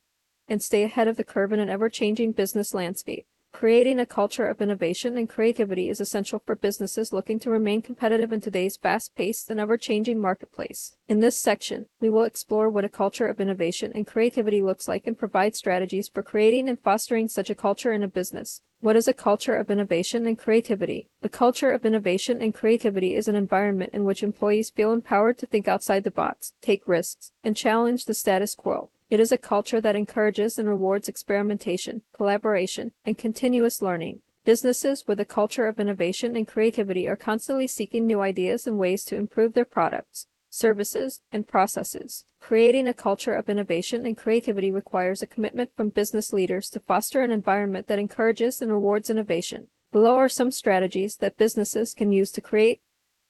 and 0.49 0.63
stay 0.63 0.83
ahead 0.83 1.09
of 1.09 1.19
the 1.19 1.25
curve 1.25 1.53
in 1.53 1.61
an 1.61 1.69
ever 1.69 1.91
changing 1.91 2.33
business 2.33 2.73
landscape. 2.73 3.27
Creating 3.53 4.01
a 4.01 4.07
culture 4.07 4.47
of 4.47 4.63
innovation 4.63 5.17
and 5.17 5.29
creativity 5.29 5.91
is 5.91 6.01
essential 6.01 6.43
for 6.45 6.57
businesses 6.57 7.13
looking 7.13 7.39
to 7.39 7.51
remain 7.51 7.83
competitive 7.83 8.33
in 8.33 8.41
today's 8.41 8.79
fast 8.79 9.15
paced 9.15 9.51
and 9.51 9.61
ever 9.61 9.77
changing 9.77 10.19
marketplace. 10.19 10.97
In 11.07 11.21
this 11.21 11.39
section, 11.39 11.87
we 12.01 12.09
will 12.09 12.25
explore 12.25 12.71
what 12.71 12.85
a 12.85 12.89
culture 12.89 13.27
of 13.27 13.41
innovation 13.41 13.93
and 13.95 14.07
creativity 14.07 14.63
looks 14.63 14.89
like 14.89 15.07
and 15.07 15.19
provide 15.19 15.55
strategies 15.55 16.09
for 16.09 16.23
creating 16.23 16.69
and 16.69 16.81
fostering 16.81 17.29
such 17.29 17.51
a 17.51 17.55
culture 17.55 17.93
in 17.93 18.03
a 18.03 18.09
business. 18.09 18.63
What 18.81 18.97
is 18.97 19.07
a 19.07 19.13
culture 19.13 19.55
of 19.55 19.71
innovation 19.71 20.27
and 20.27 20.37
creativity? 20.37 21.09
A 21.23 21.29
culture 21.29 21.71
of 21.71 21.87
innovation 21.87 22.43
and 22.43 22.55
creativity 22.55 23.15
is 23.15 23.29
an 23.29 23.37
environment 23.37 23.91
in 23.93 24.05
which 24.05 24.25
employees 24.25 24.71
feel 24.71 24.93
empowered 24.93 25.39
to 25.39 25.47
think 25.47 25.69
outside 25.69 26.03
the 26.03 26.11
box, 26.11 26.55
take 26.63 26.89
risks, 26.89 27.31
and 27.45 27.55
challenge 27.55 28.07
the 28.07 28.15
status 28.15 28.57
quo. 28.57 28.91
It 29.13 29.21
is 29.21 29.31
a 29.31 29.37
culture 29.37 29.79
that 29.79 29.95
encourages 29.95 30.59
and 30.59 30.67
rewards 30.67 31.07
experimentation, 31.07 32.01
collaboration, 32.15 32.93
and 33.05 33.19
continuous 33.19 33.83
learning. 33.83 34.23
Businesses 34.47 35.07
with 35.07 35.21
a 35.21 35.27
culture 35.27 35.67
of 35.67 35.79
innovation 35.79 36.35
and 36.35 36.49
creativity 36.49 37.07
are 37.07 37.15
constantly 37.15 37.67
seeking 37.67 38.07
new 38.07 38.23
ideas 38.23 38.67
and 38.67 38.79
ways 38.79 39.05
to 39.05 39.17
improve 39.17 39.53
their 39.53 39.67
products, 39.67 40.29
services, 40.49 41.21
and 41.31 41.47
processes. 41.47 42.25
Creating 42.41 42.89
a 42.89 42.95
culture 42.95 43.35
of 43.35 43.51
innovation 43.51 44.07
and 44.07 44.17
creativity 44.17 44.71
requires 44.71 45.21
a 45.21 45.27
commitment 45.27 45.69
from 45.77 45.91
business 45.91 46.33
leaders 46.33 46.71
to 46.71 46.81
foster 46.81 47.21
an 47.21 47.31
environment 47.31 47.89
that 47.89 47.99
encourages 47.99 48.63
and 48.63 48.73
rewards 48.73 49.11
innovation. 49.11 49.67
Below 49.93 50.17
are 50.17 50.31
some 50.31 50.51
strategies 50.51 51.17
that 51.17 51.37
businesses 51.37 51.93
can 51.93 52.13
use 52.13 52.31
to 52.31 52.41
create 52.41 52.81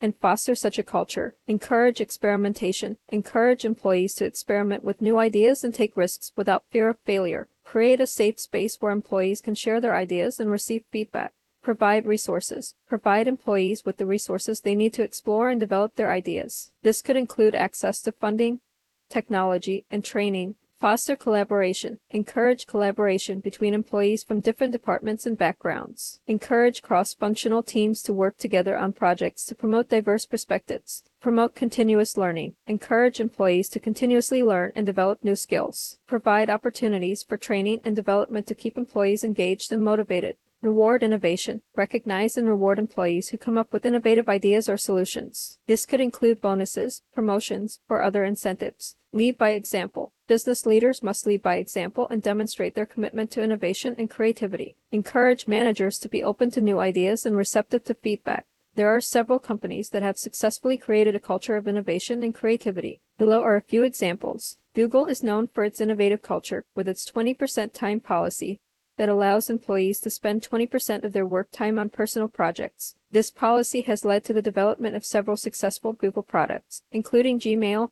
and 0.03 0.17
foster 0.17 0.55
such 0.55 0.79
a 0.79 0.83
culture. 0.83 1.37
Encourage 1.47 2.01
experimentation. 2.01 2.99
Encourage 3.09 3.65
employees 3.65 4.15
to 4.15 4.27
experiment 4.27 4.85
with 4.85 5.01
new 5.01 5.19
ideas 5.19 5.65
and 5.65 5.73
take 5.73 5.97
risks 5.97 6.33
without 6.37 6.65
fear 6.71 6.89
of 6.91 6.99
failure. 7.07 7.49
Create 7.65 8.01
a 8.01 8.07
safe 8.07 8.39
space 8.39 8.77
where 8.81 8.93
employees 8.93 9.41
can 9.41 9.55
share 9.55 9.81
their 9.81 9.95
ideas 9.95 10.41
and 10.41 10.51
receive 10.51 10.83
feedback. 10.91 11.33
Provide 11.63 12.05
resources. 12.05 12.75
Provide 12.89 13.29
employees 13.29 13.85
with 13.85 13.97
the 13.97 14.05
resources 14.05 14.61
they 14.61 14.75
need 14.75 14.93
to 14.95 15.03
explore 15.03 15.49
and 15.49 15.61
develop 15.61 15.95
their 15.95 16.11
ideas. 16.11 16.73
This 16.83 17.01
could 17.01 17.17
include 17.17 17.55
access 17.55 18.03
to 18.03 18.13
funding, 18.13 18.61
technology, 19.09 19.87
and 19.91 20.05
training 20.05 20.57
Foster 20.83 21.15
collaboration. 21.15 22.01
Encourage 22.11 22.67
collaboration 22.67 23.39
between 23.39 23.73
employees 23.73 24.25
from 24.25 24.41
different 24.41 24.73
departments 24.73 25.27
and 25.27 25.39
backgrounds. 25.39 26.19
Encourage 26.27 26.83
cross 26.83 27.15
functional 27.15 27.63
teams 27.63 28.03
to 28.03 28.13
work 28.13 28.37
together 28.37 28.77
on 28.77 28.93
projects 28.93 29.45
to 29.45 29.55
promote 29.55 29.89
diverse 29.89 30.27
perspectives. 30.27 31.05
Promote 31.21 31.55
continuous 31.55 32.17
learning. 32.17 32.57
Encourage 32.67 33.21
employees 33.21 33.69
to 33.69 33.79
continuously 33.79 34.43
learn 34.43 34.73
and 34.75 34.85
develop 34.85 35.23
new 35.23 35.37
skills. 35.37 36.01
Provide 36.09 36.51
opportunities 36.51 37.23
for 37.23 37.37
training 37.37 37.79
and 37.85 37.95
development 37.95 38.49
to 38.49 38.55
keep 38.57 38.77
employees 38.77 39.23
engaged 39.23 39.71
and 39.71 39.85
motivated. 39.85 40.35
Reward 40.63 41.05
innovation. 41.05 41.63
Recognize 41.77 42.37
and 42.37 42.49
reward 42.49 42.81
employees 42.81 43.29
who 43.29 43.39
come 43.39 43.57
up 43.57 43.73
with 43.73 43.87
innovative 43.87 44.29
ideas 44.29 44.69
or 44.69 44.77
solutions. 44.77 45.59
This 45.69 45.87
could 45.87 46.01
include 46.01 46.41
bonuses, 46.41 47.03
promotions, 47.15 47.79
or 47.89 48.03
other 48.03 48.25
incentives. 48.25 48.97
Lead 49.13 49.37
by 49.37 49.51
example. 49.51 50.13
Business 50.33 50.65
leaders 50.65 51.03
must 51.03 51.27
lead 51.27 51.43
by 51.43 51.57
example 51.57 52.09
and 52.09 52.23
demonstrate 52.23 52.75
their 52.75 52.87
commitment 52.87 53.31
to 53.33 53.43
innovation 53.43 53.95
and 53.99 54.09
creativity. 54.09 54.77
Encourage 54.91 55.47
managers 55.47 55.99
to 55.99 56.09
be 56.09 56.25
open 56.25 56.51
to 56.53 56.63
new 56.63 56.79
ideas 56.79 57.27
and 57.27 57.37
receptive 57.37 57.85
to 57.85 57.93
feedback. 57.93 58.47
There 58.75 58.89
are 58.89 58.99
several 59.03 59.39
companies 59.39 59.91
that 59.91 60.03
have 60.03 60.17
successfully 60.17 60.79
created 60.79 61.15
a 61.15 61.21
culture 61.21 61.57
of 61.57 61.69
innovation 61.69 62.23
and 62.23 62.35
creativity. 62.35 63.03
Below 63.19 63.43
are 63.43 63.57
a 63.57 63.61
few 63.61 63.83
examples. 63.83 64.57
Google 64.75 65.05
is 65.05 65.23
known 65.23 65.49
for 65.49 65.65
its 65.65 65.83
innovative 65.83 66.23
culture, 66.23 66.65
with 66.75 66.89
its 66.89 67.05
20% 67.11 67.75
time 67.75 68.01
policy, 68.01 68.59
that 68.97 69.11
allows 69.11 69.51
employees 69.51 70.01
to 70.01 70.09
spend 70.09 70.49
20% 70.49 71.05
of 71.05 71.13
their 71.13 71.27
work 71.27 71.51
time 71.51 71.79
on 71.79 71.91
personal 71.91 72.29
projects. 72.29 72.95
This 73.11 73.31
policy 73.31 73.83
has 73.83 74.03
led 74.03 74.25
to 74.25 74.33
the 74.33 74.41
development 74.41 74.97
of 74.97 75.05
several 75.05 75.37
successful 75.37 75.93
Google 75.93 76.23
products, 76.23 76.85
including 76.91 77.39
Gmail 77.39 77.91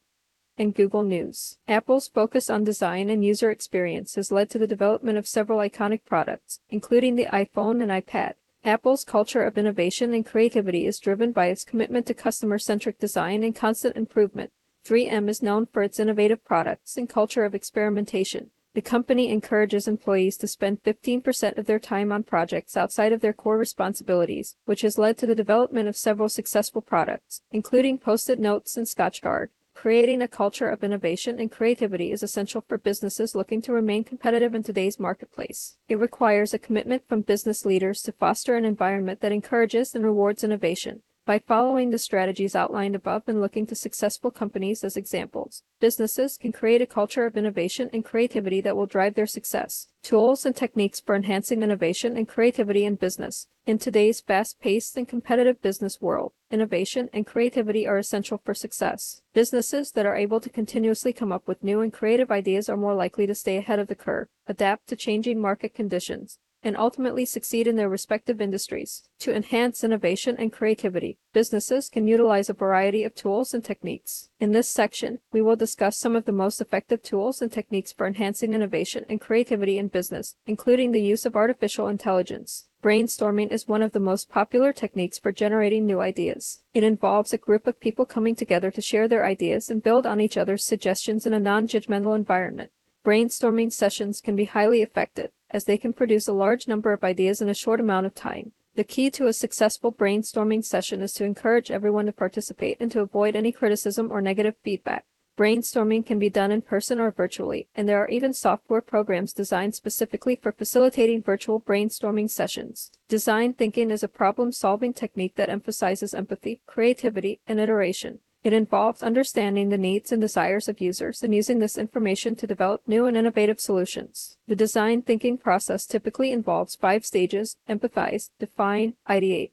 and 0.61 0.75
Google 0.75 1.03
News. 1.03 1.57
Apple's 1.67 2.07
focus 2.07 2.51
on 2.51 2.65
design 2.65 3.09
and 3.09 3.25
user 3.25 3.51
experience 3.51 4.17
has 4.17 4.31
led 4.31 4.51
to 4.51 4.59
the 4.59 4.67
development 4.67 5.17
of 5.17 5.27
several 5.27 5.59
iconic 5.59 6.05
products, 6.05 6.61
including 6.69 7.17
the 7.17 7.25
iPhone 7.33 7.83
and 7.83 7.91
iPad. 7.91 8.35
Apple's 8.63 9.03
culture 9.03 9.43
of 9.43 9.57
innovation 9.57 10.13
and 10.13 10.27
creativity 10.27 10.87
is 10.87 10.99
driven 10.99 11.33
by 11.33 11.47
its 11.47 11.65
commitment 11.65 12.05
to 12.07 12.13
customer 12.13 12.59
centric 12.59 12.99
design 12.99 13.43
and 13.43 13.57
constant 13.57 13.97
improvement. 13.97 14.53
3M 14.85 15.31
is 15.31 15.43
known 15.43 15.65
for 15.65 15.83
its 15.83 15.99
innovative 15.99 16.45
products 16.45 16.99
and 16.99 17.09
culture 17.09 17.45
of 17.47 17.55
experimentation. 17.55 18.51
The 18.75 18.83
company 18.83 19.31
encourages 19.31 19.89
employees 19.89 20.37
to 20.37 20.47
spend 20.47 20.83
15% 20.83 21.57
of 21.57 21.65
their 21.65 21.79
time 21.79 22.13
on 22.13 22.23
projects 22.23 22.77
outside 22.77 23.15
of 23.15 23.23
their 23.23 23.33
core 23.33 23.57
responsibilities, 23.57 24.57
which 24.67 24.83
has 24.83 24.99
led 24.99 25.17
to 25.19 25.27
the 25.27 25.35
development 25.35 25.89
of 25.89 25.97
several 25.97 26.29
successful 26.29 26.83
products, 26.83 27.41
including 27.51 27.97
Post-it 27.97 28.39
notes 28.39 28.77
and 28.77 28.87
Scotchgard. 28.87 29.49
Creating 29.81 30.21
a 30.21 30.29
culture 30.29 30.69
of 30.69 30.85
innovation 30.85 31.41
and 31.41 31.51
creativity 31.51 32.13
is 32.13 32.23
essential 32.23 32.63
for 32.69 32.77
businesses 32.77 33.35
looking 33.35 33.63
to 33.63 33.73
remain 33.73 34.05
competitive 34.05 34.55
in 34.55 34.63
today's 34.63 35.01
marketplace. 35.01 35.79
It 35.89 35.99
requires 35.99 36.53
a 36.53 36.59
commitment 36.59 37.09
from 37.09 37.23
business 37.23 37.65
leaders 37.65 38.03
to 38.03 38.13
foster 38.13 38.57
an 38.57 38.67
environment 38.67 39.23
that 39.23 39.33
encourages 39.33 39.95
and 39.95 40.05
rewards 40.05 40.45
innovation. 40.45 41.01
By 41.31 41.39
following 41.39 41.91
the 41.91 41.99
strategies 41.99 42.57
outlined 42.57 42.97
above 42.97 43.23
and 43.29 43.41
looking 43.41 43.65
to 43.69 43.77
successful 43.77 44.33
companies 44.33 44.83
as 44.83 44.97
examples, 44.97 45.63
businesses 45.79 46.37
can 46.37 46.51
create 46.51 46.83
a 46.83 46.87
culture 46.87 47.25
of 47.25 47.37
innovation 47.37 47.89
and 47.93 48.05
creativity 48.05 48.61
that 48.63 48.77
will 48.77 48.87
drive 48.87 49.15
their 49.15 49.29
success. 49.29 49.87
Tools 50.03 50.45
and 50.45 50.57
techniques 50.57 50.99
for 50.99 51.15
enhancing 51.15 51.63
innovation 51.63 52.17
and 52.17 52.27
creativity 52.27 52.85
in 52.85 52.97
business. 52.97 53.47
In 53.65 53.79
today's 53.79 54.21
fast 54.21 54.59
paced 54.59 54.97
and 54.97 55.07
competitive 55.07 55.63
business 55.63 56.01
world, 56.01 56.33
innovation 56.51 57.09
and 57.13 57.25
creativity 57.25 57.87
are 57.87 57.99
essential 57.99 58.39
for 58.45 58.53
success. 58.53 59.23
Businesses 59.33 59.93
that 59.93 60.07
are 60.07 60.17
able 60.17 60.41
to 60.41 60.51
continuously 60.51 61.13
come 61.13 61.31
up 61.31 61.47
with 61.47 61.63
new 61.63 61.81
and 61.81 61.93
creative 61.93 62.33
ideas 62.33 62.69
are 62.69 62.77
more 62.77 62.97
likely 62.97 63.29
to 63.29 63.37
stay 63.37 63.57
ahead 63.57 63.79
of 63.79 63.87
the 63.87 63.95
curve, 63.95 64.27
adapt 64.49 64.89
to 64.89 64.97
changing 64.97 65.41
market 65.41 65.75
conditions, 65.75 66.41
and 66.63 66.77
ultimately 66.77 67.25
succeed 67.25 67.67
in 67.67 67.77
their 67.77 67.89
respective 67.89 68.41
industries. 68.41 69.09
To 69.21 69.35
enhance 69.35 69.83
innovation 69.83 70.37
and 70.39 70.53
creativity, 70.53 71.19
businesses 71.33 71.89
can 71.89 72.07
utilize 72.07 72.51
a 72.51 72.55
variety 72.55 73.03
of 73.05 73.15
tools 73.15 73.55
and 73.55 73.65
techniques. 73.65 74.29
In 74.39 74.53
this 74.53 74.69
section, 74.69 75.21
we 75.33 75.41
will 75.41 75.57
discuss 75.57 75.99
some 75.99 76.17
of 76.17 76.27
the 76.27 76.33
most 76.33 76.61
effective 76.61 77.03
tools 77.03 77.41
and 77.41 77.51
techniques 77.51 77.93
for 77.93 78.07
enhancing 78.07 78.53
innovation 78.53 79.05
and 79.09 79.21
creativity 79.21 79.79
in 79.79 79.89
business, 79.89 80.37
including 80.47 80.93
the 80.93 81.03
use 81.03 81.25
of 81.25 81.37
artificial 81.37 81.89
intelligence. 81.89 82.67
Brainstorming 82.83 83.53
is 83.53 83.69
one 83.69 83.83
of 83.83 83.93
the 83.93 84.01
most 84.01 84.31
popular 84.31 84.73
techniques 84.73 85.19
for 85.19 85.33
generating 85.33 85.87
new 85.87 86.01
ideas. 86.01 86.61
It 86.73 86.83
involves 86.83 87.33
a 87.33 87.39
group 87.39 87.67
of 87.67 87.81
people 87.81 88.07
coming 88.07 88.35
together 88.35 88.71
to 88.71 88.81
share 88.81 89.07
their 89.07 89.25
ideas 89.25 89.69
and 89.69 89.83
build 89.83 90.07
on 90.07 90.21
each 90.21 90.37
other's 90.37 90.65
suggestions 90.65 91.27
in 91.27 91.35
a 91.35 91.41
non 91.41 91.69
judgmental 91.69 92.17
environment. 92.17 92.71
Brainstorming 93.05 93.73
sessions 93.73 94.21
can 94.21 94.37
be 94.37 94.45
highly 94.45 94.83
effective 94.83 95.31
as 95.51 95.65
they 95.65 95.77
can 95.77 95.93
produce 95.93 96.29
a 96.29 96.33
large 96.33 96.67
number 96.67 96.93
of 96.93 97.05
ideas 97.05 97.41
in 97.41 97.49
a 97.49 97.55
short 97.55 97.81
amount 97.81 98.07
of 98.07 98.15
time. 98.15 98.53
The 98.77 98.85
key 98.85 99.11
to 99.11 99.27
a 99.27 99.33
successful 99.33 99.93
brainstorming 99.93 100.65
session 100.65 101.03
is 101.03 101.13
to 101.15 101.25
encourage 101.25 101.71
everyone 101.71 102.07
to 102.07 102.13
participate 102.13 102.77
and 102.81 102.91
to 102.93 103.01
avoid 103.01 103.35
any 103.35 103.53
criticism 103.53 104.11
or 104.13 104.21
negative 104.21 104.55
feedback. 104.63 105.05
Brainstorming 105.37 106.05
can 106.05 106.19
be 106.19 106.29
done 106.29 106.51
in 106.51 106.61
person 106.61 107.01
or 107.01 107.11
virtually, 107.11 107.67
and 107.75 107.89
there 107.89 107.99
are 107.99 108.09
even 108.09 108.35
software 108.35 108.83
programs 108.83 109.33
designed 109.33 109.75
specifically 109.75 110.37
for 110.37 110.53
facilitating 110.53 111.23
virtual 111.23 111.61
brainstorming 111.61 112.31
sessions. 112.31 112.91
Design 113.09 113.55
thinking 113.55 113.91
is 113.91 114.03
a 114.03 114.09
problem 114.09 114.53
solving 114.53 114.93
technique 114.93 115.37
that 115.37 115.49
emphasizes 115.49 116.13
empathy, 116.13 116.61
creativity, 116.67 117.41
and 117.47 117.59
iteration. 117.59 118.19
It 118.43 118.55
involves 118.55 119.03
understanding 119.03 119.69
the 119.69 119.77
needs 119.77 120.13
and 120.13 120.21
desires 120.21 120.67
of 120.67 120.81
users 120.81 121.23
and 121.23 121.35
using 121.35 121.59
this 121.59 121.77
information 121.77 122.37
to 122.37 122.47
develop 122.47 122.81
new 122.87 123.05
and 123.05 123.15
innovative 123.15 123.61
solutions. 123.61 124.39
The 124.49 124.57
design 124.57 125.03
thinking 125.03 125.37
process 125.37 125.85
typically 125.85 126.33
involves 126.33 126.75
five 126.75 127.05
stages 127.05 127.59
empathize, 127.69 128.31
define, 128.39 128.95
ideate, 129.07 129.51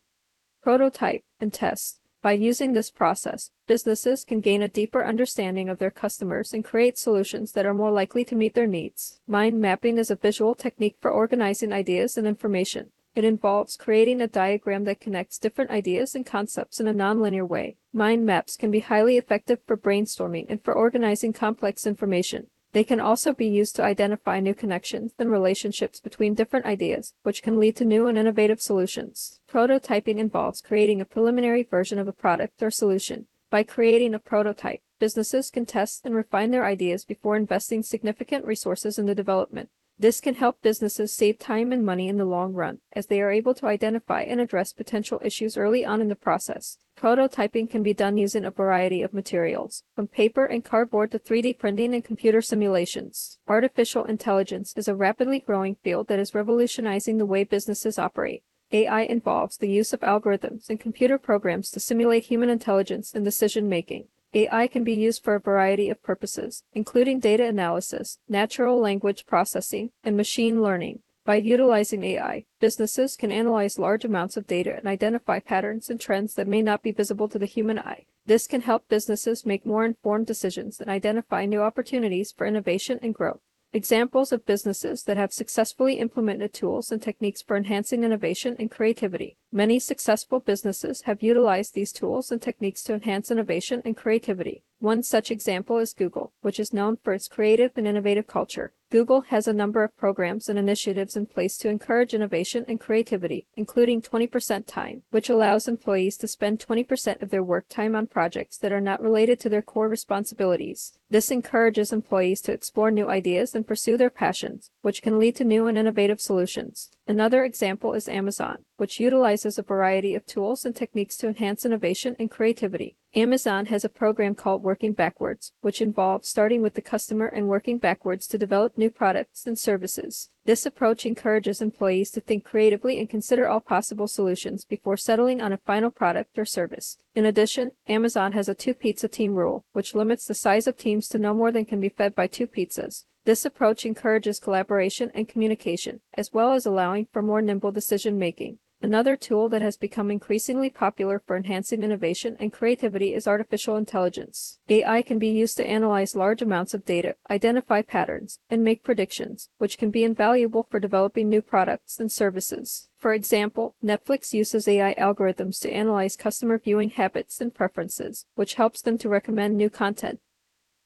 prototype, 0.64 1.24
and 1.42 1.54
test. 1.54 2.00
By 2.22 2.32
using 2.34 2.74
this 2.74 2.90
process, 2.90 3.52
businesses 3.68 4.24
can 4.24 4.40
gain 4.40 4.62
a 4.62 4.68
deeper 4.68 5.06
understanding 5.06 5.70
of 5.70 5.80
their 5.80 5.92
customers 5.92 6.54
and 6.54 6.64
create 6.64 6.98
solutions 6.98 7.52
that 7.52 7.66
are 7.66 7.74
more 7.74 7.92
likely 7.92 8.24
to 8.26 8.36
meet 8.36 8.54
their 8.54 8.68
needs. 8.68 9.20
Mind 9.28 9.60
mapping 9.62 9.98
is 9.98 10.10
a 10.10 10.16
visual 10.16 10.56
technique 10.56 10.96
for 11.00 11.12
organizing 11.12 11.72
ideas 11.72 12.18
and 12.18 12.26
information. 12.26 12.92
It 13.18 13.26
involves 13.26 13.78
creating 13.78 14.22
a 14.22 14.28
diagram 14.28 14.84
that 14.84 15.00
connects 15.00 15.40
different 15.40 15.72
ideas 15.72 16.14
and 16.14 16.24
concepts 16.24 16.80
in 16.80 16.88
a 16.88 16.94
nonlinear 16.94 17.48
way. 17.48 17.78
Mind 17.92 18.28
maps 18.28 18.56
can 18.56 18.70
be 18.70 18.82
highly 18.82 19.18
effective 19.18 19.58
for 19.66 19.76
brainstorming 19.76 20.46
and 20.50 20.64
for 20.64 20.76
organizing 20.76 21.34
complex 21.34 21.88
information. 21.88 22.46
They 22.74 22.84
can 22.84 23.00
also 23.00 23.34
be 23.34 23.48
used 23.48 23.76
to 23.78 23.84
identify 23.84 24.40
new 24.40 24.54
connections 24.54 25.14
and 25.18 25.32
relationships 25.32 26.00
between 26.00 26.36
different 26.36 26.68
ideas, 26.68 27.16
which 27.24 27.42
can 27.42 27.60
lead 27.60 27.76
to 27.78 27.86
new 27.86 28.06
and 28.06 28.20
innovative 28.20 28.62
solutions. 28.62 29.40
Prototyping 29.52 30.20
involves 30.20 30.62
creating 30.62 31.02
a 31.02 31.06
preliminary 31.06 31.64
version 31.64 31.98
of 31.98 32.08
a 32.08 32.14
product 32.14 32.62
or 32.62 32.70
solution. 32.70 33.26
By 33.50 33.64
creating 33.64 34.14
a 34.14 34.20
prototype, 34.20 34.82
businesses 35.00 35.50
can 35.50 35.66
test 35.66 36.06
and 36.06 36.14
refine 36.14 36.52
their 36.52 36.66
ideas 36.66 37.04
before 37.04 37.36
investing 37.36 37.82
significant 37.82 38.46
resources 38.46 39.00
in 39.00 39.08
the 39.08 39.16
development. 39.16 39.70
This 40.00 40.22
can 40.22 40.36
help 40.36 40.62
businesses 40.62 41.12
save 41.12 41.40
time 41.40 41.72
and 41.72 41.84
money 41.84 42.08
in 42.08 42.18
the 42.18 42.26
long 42.26 42.54
run, 42.54 42.80
as 42.94 43.08
they 43.08 43.20
are 43.20 43.32
able 43.32 43.56
to 43.56 43.66
identify 43.66 44.22
and 44.22 44.40
address 44.40 44.72
potential 44.72 45.20
issues 45.24 45.58
early 45.58 45.84
on 45.84 46.02
in 46.02 46.08
the 46.08 46.16
process. 46.16 46.78
Prototyping 46.96 47.68
can 47.68 47.82
be 47.82 47.96
done 47.96 48.16
using 48.16 48.46
a 48.46 48.52
variety 48.52 49.02
of 49.02 49.12
materials, 49.12 49.84
from 49.96 50.08
paper 50.08 50.46
and 50.46 50.64
cardboard 50.64 51.12
to 51.12 51.20
3D 51.20 51.58
printing 51.58 51.96
and 51.96 52.04
computer 52.04 52.44
simulations. 52.44 53.40
Artificial 53.48 54.06
intelligence 54.06 54.72
is 54.78 54.88
a 54.88 54.96
rapidly 54.96 55.40
growing 55.40 55.76
field 55.84 56.08
that 56.10 56.20
is 56.20 56.36
revolutionizing 56.36 57.18
the 57.18 57.26
way 57.26 57.44
businesses 57.44 57.98
operate. 57.98 58.44
AI 58.72 59.02
involves 59.02 59.58
the 59.58 59.70
use 59.70 59.94
of 59.94 60.02
algorithms 60.02 60.70
and 60.70 60.80
computer 60.80 61.18
programs 61.18 61.72
to 61.72 61.80
simulate 61.80 62.26
human 62.26 62.50
intelligence 62.50 63.16
and 63.16 63.26
decision 63.26 63.68
making. 63.68 64.10
AI 64.34 64.68
can 64.68 64.84
be 64.84 64.94
used 64.94 65.24
for 65.24 65.36
a 65.36 65.40
variety 65.40 65.90
of 65.90 66.04
purposes, 66.04 66.64
including 66.74 67.20
data 67.20 67.46
analysis, 67.46 68.20
natural 68.28 68.80
language 68.80 69.26
processing, 69.26 69.92
and 70.04 70.18
machine 70.18 70.62
learning. 70.62 71.00
By 71.24 71.36
utilizing 71.36 72.04
AI, 72.04 72.46
businesses 72.60 73.16
can 73.16 73.32
analyze 73.32 73.80
large 73.80 74.06
amounts 74.06 74.38
of 74.38 74.48
data 74.48 74.76
and 74.76 74.88
identify 74.88 75.40
patterns 75.40 75.90
and 75.90 76.00
trends 76.00 76.36
that 76.36 76.48
may 76.48 76.62
not 76.62 76.84
be 76.84 76.92
visible 76.92 77.28
to 77.30 77.40
the 77.40 77.46
human 77.46 77.80
eye. 77.80 78.06
This 78.26 78.48
can 78.48 78.62
help 78.62 78.90
businesses 78.90 79.46
make 79.46 79.66
more 79.66 79.86
informed 79.86 80.28
decisions 80.28 80.82
and 80.82 80.90
identify 80.90 81.46
new 81.46 81.62
opportunities 81.62 82.32
for 82.32 82.46
innovation 82.46 83.00
and 83.02 83.14
growth. 83.14 83.42
Examples 83.78 84.32
of 84.32 84.44
businesses 84.48 85.04
that 85.04 85.18
have 85.18 85.32
successfully 85.32 86.00
implemented 86.00 86.52
tools 86.52 86.92
and 86.92 87.00
techniques 87.00 87.44
for 87.44 87.56
enhancing 87.56 88.04
innovation 88.04 88.56
and 88.58 88.72
creativity. 88.72 89.38
Many 89.52 89.78
successful 89.78 90.40
businesses 90.40 91.04
have 91.04 91.22
utilized 91.22 91.76
these 91.76 91.92
tools 91.92 92.32
and 92.32 92.42
techniques 92.42 92.82
to 92.86 92.96
enhance 92.96 93.30
innovation 93.30 93.84
and 93.86 93.96
creativity. 93.96 94.64
One 94.80 95.04
such 95.04 95.30
example 95.30 95.78
is 95.78 95.94
Google, 95.94 96.34
which 96.42 96.60
is 96.60 96.74
known 96.74 96.98
for 97.04 97.14
its 97.14 97.28
creative 97.28 97.74
and 97.76 97.86
innovative 97.86 98.26
culture. 98.26 98.74
Google 98.90 99.20
has 99.20 99.50
a 99.50 99.54
number 99.54 99.84
of 99.84 99.98
programs 99.98 100.48
and 100.48 100.58
initiatives 100.58 101.18
in 101.18 101.26
place 101.26 101.58
to 101.58 101.68
encourage 101.68 102.14
innovation 102.14 102.64
and 102.70 102.80
creativity, 102.80 103.46
including 103.58 104.02
20% 104.02 104.66
time, 104.66 105.04
which 105.10 105.30
allows 105.30 105.68
employees 105.68 106.16
to 106.16 106.28
spend 106.28 106.60
20% 106.60 107.22
of 107.22 107.30
their 107.30 107.44
work 107.44 107.66
time 107.68 107.98
on 107.98 108.08
projects 108.08 108.58
that 108.60 108.72
are 108.72 108.80
not 108.80 109.02
related 109.02 109.42
to 109.42 109.50
their 109.50 109.62
core 109.62 109.90
responsibilities. 109.90 110.98
This 111.10 111.32
encourages 111.32 111.92
employees 111.92 112.40
to 112.42 112.54
explore 112.54 112.90
new 112.90 113.10
ideas 113.10 113.56
and 113.56 113.68
pursue 113.68 113.98
their 113.98 114.10
passions, 114.10 114.72
which 114.84 115.02
can 115.02 115.20
lead 115.20 115.36
to 115.36 115.44
new 115.44 115.68
and 115.68 115.78
innovative 115.78 116.22
solutions. 116.22 116.90
Another 117.08 117.44
example 117.44 117.94
is 117.94 118.08
Amazon, 118.08 118.66
which 118.78 119.00
utilizes 119.00 119.58
a 119.58 119.64
variety 119.64 120.16
of 120.16 120.26
tools 120.26 120.66
and 120.66 120.76
techniques 120.76 121.16
to 121.18 121.28
enhance 121.28 121.66
innovation 121.66 122.16
and 122.20 122.30
creativity. 122.30 122.98
Amazon 123.16 123.68
has 123.68 123.86
a 123.86 123.90
program 123.90 124.36
called 124.36 124.64
Working 124.64 124.92
Backwards, 124.92 125.54
which 125.62 125.82
involves 125.82 126.28
starting 126.28 126.62
with 126.62 126.74
the 126.74 126.82
customer 126.82 127.26
and 127.26 127.48
working 127.48 127.78
backwards 127.78 128.28
to 128.28 128.38
develop 128.38 128.77
new 128.78 128.90
products 128.90 129.46
and 129.46 129.58
services. 129.58 130.30
This 130.46 130.66
approach 130.66 131.06
encourages 131.06 131.62
employees 131.62 132.12
to 132.12 132.22
think 132.22 132.44
creatively 132.44 133.00
and 133.00 133.10
consider 133.10 133.48
all 133.48 133.60
possible 133.60 134.08
solutions 134.08 134.66
before 134.66 134.98
settling 134.98 135.42
on 135.42 135.52
a 135.52 135.58
final 135.58 135.92
product 135.92 136.38
or 136.38 136.46
service. 136.46 136.98
In 137.16 137.26
addition, 137.26 137.72
Amazon 137.88 138.34
has 138.34 138.48
a 138.48 138.56
two 138.56 138.74
pizza 138.74 139.08
team 139.08 139.36
rule, 139.36 139.66
which 139.74 139.96
limits 139.96 140.26
the 140.26 140.34
size 140.34 140.68
of 140.68 140.78
teams 140.78 141.08
to 141.10 141.20
no 141.20 141.34
more 141.34 141.52
than 141.52 141.66
can 141.66 141.80
be 141.80 141.90
fed 141.90 142.16
by 142.16 142.28
two 142.28 142.48
pizzas. 142.48 143.06
This 143.26 143.44
approach 143.44 143.86
encourages 143.86 144.40
collaboration 144.40 145.12
and 145.14 145.28
communication, 145.28 146.00
as 146.14 146.32
well 146.32 146.54
as 146.54 146.66
allowing 146.66 147.08
for 147.12 147.22
more 147.22 147.42
nimble 147.42 147.72
decision 147.72 148.18
making. 148.18 148.60
Another 148.80 149.16
tool 149.16 149.50
that 149.50 149.64
has 149.64 149.76
become 149.76 150.12
increasingly 150.12 150.70
popular 150.70 151.18
for 151.18 151.36
enhancing 151.36 151.82
innovation 151.82 152.38
and 152.40 152.54
creativity 152.54 153.16
is 153.16 153.28
artificial 153.28 153.76
intelligence. 153.76 154.60
AI 154.70 155.02
can 155.02 155.18
be 155.18 155.30
used 155.30 155.58
to 155.58 155.68
analyze 155.68 156.16
large 156.16 156.44
amounts 156.44 156.76
of 156.76 156.86
data, 156.86 157.16
identify 157.28 157.82
patterns, 157.82 158.40
and 158.52 158.64
make 158.64 158.84
predictions, 158.84 159.50
which 159.58 159.80
can 159.80 159.90
be 159.90 160.04
invaluable 160.04 160.68
for 160.70 160.80
developing 160.80 161.28
new 161.28 161.42
products 161.42 162.00
and 162.00 162.12
services. 162.12 162.88
For 162.96 163.14
example, 163.14 163.74
Netflix 163.84 164.32
uses 164.32 164.68
AI 164.68 164.94
algorithms 164.94 165.60
to 165.62 165.72
analyze 165.72 166.16
customer 166.16 166.60
viewing 166.60 166.92
habits 166.92 167.42
and 167.42 167.54
preferences, 167.54 168.28
which 168.36 168.54
helps 168.56 168.84
them 168.84 169.00
to 169.00 169.10
recommend 169.10 169.58
new 169.58 169.72
content 169.72 170.20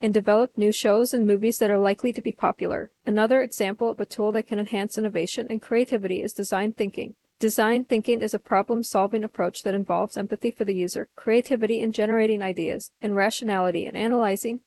and 0.01 0.13
develop 0.13 0.57
new 0.57 0.71
shows 0.71 1.13
and 1.13 1.27
movies 1.27 1.59
that 1.59 1.69
are 1.69 1.77
likely 1.77 2.11
to 2.11 2.21
be 2.21 2.31
popular. 2.31 2.89
Another 3.05 3.41
example 3.41 3.89
of 3.89 3.99
a 3.99 4.05
tool 4.05 4.31
that 4.31 4.47
can 4.47 4.59
enhance 4.59 4.97
innovation 4.97 5.45
and 5.49 5.61
creativity 5.61 6.23
is 6.23 6.33
design 6.33 6.73
thinking. 6.73 7.15
Design 7.41 7.85
thinking 7.85 8.21
is 8.21 8.35
a 8.35 8.39
problem 8.39 8.83
solving 8.83 9.23
approach 9.23 9.63
that 9.63 9.73
involves 9.73 10.15
empathy 10.15 10.51
for 10.51 10.63
the 10.63 10.75
user, 10.75 11.09
creativity 11.15 11.79
in 11.79 11.91
generating 11.91 12.43
ideas, 12.43 12.91
and 13.01 13.15
rationality 13.15 13.87
in 13.87 13.95
analyzing 13.95 14.59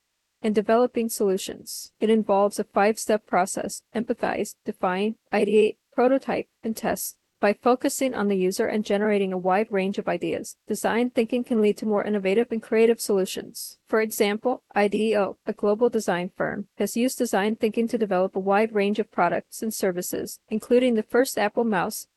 and 0.43 0.57
developing 0.57 1.09
solutions. 1.09 1.93
It 2.01 2.11
involves 2.11 2.59
a 2.59 2.65
five 2.65 2.99
step 2.99 3.29
process 3.29 3.83
empathize, 3.95 4.57
define, 4.65 5.15
ideate, 5.33 5.77
prototype, 5.93 6.49
and 6.65 6.77
test. 6.77 7.17
By 7.39 7.53
focusing 7.53 8.13
on 8.13 8.27
the 8.27 8.37
user 8.37 8.67
and 8.67 8.85
generating 8.85 9.33
a 9.33 9.39
wide 9.39 9.71
range 9.71 9.99
of 9.99 10.09
ideas, 10.09 10.57
design 10.67 11.11
thinking 11.11 11.45
can 11.45 11.63
lead 11.63 11.77
to 11.77 11.87
more 11.87 12.03
innovative 12.03 12.51
and 12.51 12.61
creative 12.61 13.01
solutions. 13.01 13.79
For 13.87 14.01
example, 14.01 14.65
IDEO, 14.75 15.37
a 15.47 15.53
global 15.53 15.91
design 15.91 16.33
firm, 16.37 16.67
has 16.79 16.97
used 16.97 17.19
design 17.19 17.55
thinking 17.55 17.87
to 17.87 17.99
develop 17.99 18.35
a 18.35 18.41
wide 18.41 18.75
range 18.75 18.99
of 18.99 19.13
products 19.13 19.63
and 19.63 19.73
services, 19.73 20.41
including 20.49 20.95
the 20.95 21.05
first 21.05 21.39
Apple 21.39 21.65
mouse 21.65 22.09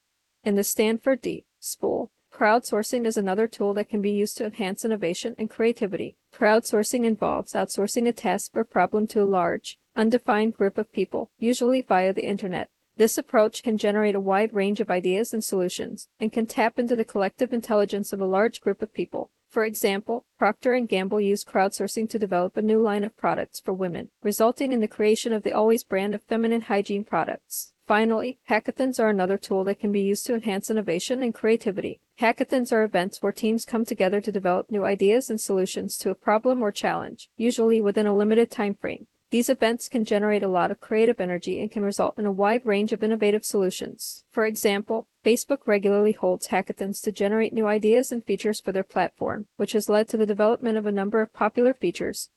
and 0.48 0.58
the 0.58 0.64
Stanford 0.64 1.22
D 1.22 1.44
spool. 1.60 2.10
Crowdsourcing 2.34 3.06
is 3.06 3.18
another 3.18 3.48
tool 3.48 3.74
that 3.74 3.90
can 3.90 4.02
be 4.02 4.12
used 4.12 4.38
to 4.38 4.46
enhance 4.46 4.86
innovation 4.86 5.36
and 5.38 5.50
creativity. 5.50 6.16
Crowdsourcing 6.34 7.04
involves 7.04 7.52
outsourcing 7.52 8.08
a 8.08 8.14
task 8.14 8.52
or 8.54 8.64
problem 8.64 9.08
to 9.08 9.22
a 9.22 9.26
large, 9.26 9.78
undefined 9.98 10.56
group 10.56 10.78
of 10.78 10.94
people, 10.94 11.32
usually 11.38 11.82
via 11.82 12.14
the 12.14 12.26
internet. 12.26 12.70
This 12.96 13.18
approach 13.18 13.62
can 13.62 13.78
generate 13.78 14.16
a 14.16 14.22
wide 14.22 14.54
range 14.54 14.80
of 14.80 14.90
ideas 14.90 15.34
and 15.34 15.44
solutions 15.44 16.08
and 16.18 16.32
can 16.32 16.46
tap 16.46 16.80
into 16.80 16.96
the 16.96 17.04
collective 17.04 17.52
intelligence 17.52 18.14
of 18.14 18.22
a 18.22 18.26
large 18.26 18.62
group 18.62 18.82
of 18.82 18.94
people. 18.94 19.32
For 19.50 19.66
example, 19.66 20.26
Procter 20.40 20.80
& 20.80 20.88
Gamble 20.88 21.20
used 21.20 21.46
crowdsourcing 21.46 22.10
to 22.10 22.20
develop 22.20 22.56
a 22.56 22.62
new 22.62 22.82
line 22.82 23.04
of 23.04 23.18
products 23.18 23.60
for 23.60 23.74
women, 23.74 24.12
resulting 24.24 24.72
in 24.72 24.80
the 24.80 24.88
creation 24.88 25.34
of 25.34 25.44
the 25.44 25.52
Always 25.52 25.84
brand 25.84 26.16
of 26.16 26.24
feminine 26.24 26.62
hygiene 26.62 27.04
products. 27.04 27.74
Finally, 27.88 28.38
hackathons 28.50 29.00
are 29.00 29.08
another 29.08 29.38
tool 29.38 29.64
that 29.64 29.80
can 29.80 29.94
be 29.94 30.02
used 30.02 30.26
to 30.26 30.34
enhance 30.34 30.70
innovation 30.70 31.24
and 31.24 31.34
creativity. 31.34 32.02
Hackathons 32.20 32.74
are 32.74 32.84
events 32.84 33.22
where 33.22 33.32
teams 33.32 33.64
come 33.64 33.86
together 33.86 34.20
to 34.20 34.32
develop 34.32 34.70
new 34.70 34.84
ideas 34.84 35.30
and 35.30 35.40
solutions 35.40 35.98
to 35.98 36.10
a 36.10 36.16
problem 36.16 36.62
or 36.62 36.70
challenge, 36.70 37.30
usually 37.38 37.80
within 37.80 38.06
a 38.06 38.16
limited 38.16 38.52
time 38.52 38.76
frame. 38.76 39.08
These 39.32 39.48
events 39.48 39.88
can 39.88 40.04
generate 40.04 40.44
a 40.44 40.50
lot 40.50 40.70
of 40.70 40.82
creative 40.82 41.22
energy 41.22 41.62
and 41.62 41.72
can 41.72 41.84
result 41.84 42.20
in 42.20 42.26
a 42.26 42.32
wide 42.32 42.66
range 42.66 42.92
of 42.92 43.04
innovative 43.04 43.46
solutions. 43.46 44.26
For 44.32 44.46
example, 44.46 45.08
Facebook 45.24 45.60
regularly 45.66 46.12
holds 46.12 46.48
hackathons 46.48 47.02
to 47.04 47.12
generate 47.14 47.54
new 47.54 47.68
ideas 47.68 48.12
and 48.12 48.24
features 48.24 48.60
for 48.60 48.74
their 48.74 48.84
platform, 48.84 49.48
which 49.56 49.72
has 49.72 49.88
led 49.88 50.10
to 50.10 50.18
the 50.18 50.26
development 50.26 50.78
of 50.78 50.86
a 50.86 50.92
number 50.92 51.22
of 51.22 51.32
popular 51.32 51.74
features, 51.74 52.32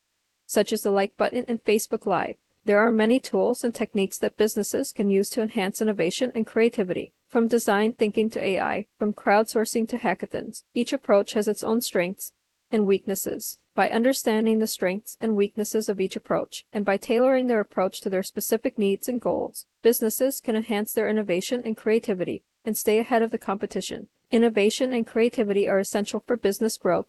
such 0.46 0.72
as 0.72 0.82
the 0.82 0.92
like 0.92 1.16
button 1.16 1.44
and 1.48 1.64
Facebook 1.64 2.06
Live. 2.06 2.36
There 2.64 2.78
are 2.78 2.92
many 2.92 3.18
tools 3.18 3.64
and 3.64 3.74
techniques 3.74 4.18
that 4.18 4.36
businesses 4.36 4.92
can 4.92 5.08
use 5.08 5.30
to 5.30 5.42
enhance 5.42 5.80
innovation 5.80 6.30
and 6.34 6.46
creativity. 6.46 7.14
From 7.26 7.48
design 7.48 7.94
thinking 7.94 8.28
to 8.30 8.44
AI, 8.44 8.86
from 8.98 9.14
crowdsourcing 9.14 9.88
to 9.88 9.98
hackathons, 9.98 10.64
each 10.74 10.92
approach 10.92 11.32
has 11.32 11.48
its 11.48 11.64
own 11.64 11.80
strengths 11.80 12.32
and 12.70 12.86
weaknesses. 12.86 13.58
By 13.74 13.88
understanding 13.88 14.58
the 14.58 14.66
strengths 14.66 15.16
and 15.20 15.36
weaknesses 15.36 15.88
of 15.88 16.00
each 16.00 16.16
approach, 16.16 16.66
and 16.72 16.84
by 16.84 16.96
tailoring 16.96 17.46
their 17.46 17.60
approach 17.60 18.00
to 18.02 18.10
their 18.10 18.22
specific 18.22 18.78
needs 18.78 19.08
and 19.08 19.20
goals, 19.20 19.66
businesses 19.82 20.40
can 20.40 20.54
enhance 20.54 20.92
their 20.92 21.08
innovation 21.08 21.62
and 21.64 21.76
creativity 21.76 22.42
and 22.64 22.76
stay 22.76 22.98
ahead 22.98 23.22
of 23.22 23.30
the 23.30 23.38
competition. 23.38 24.08
Innovation 24.30 24.92
and 24.92 25.06
creativity 25.06 25.68
are 25.68 25.78
essential 25.78 26.22
for 26.26 26.36
business 26.36 26.76
growth 26.76 27.06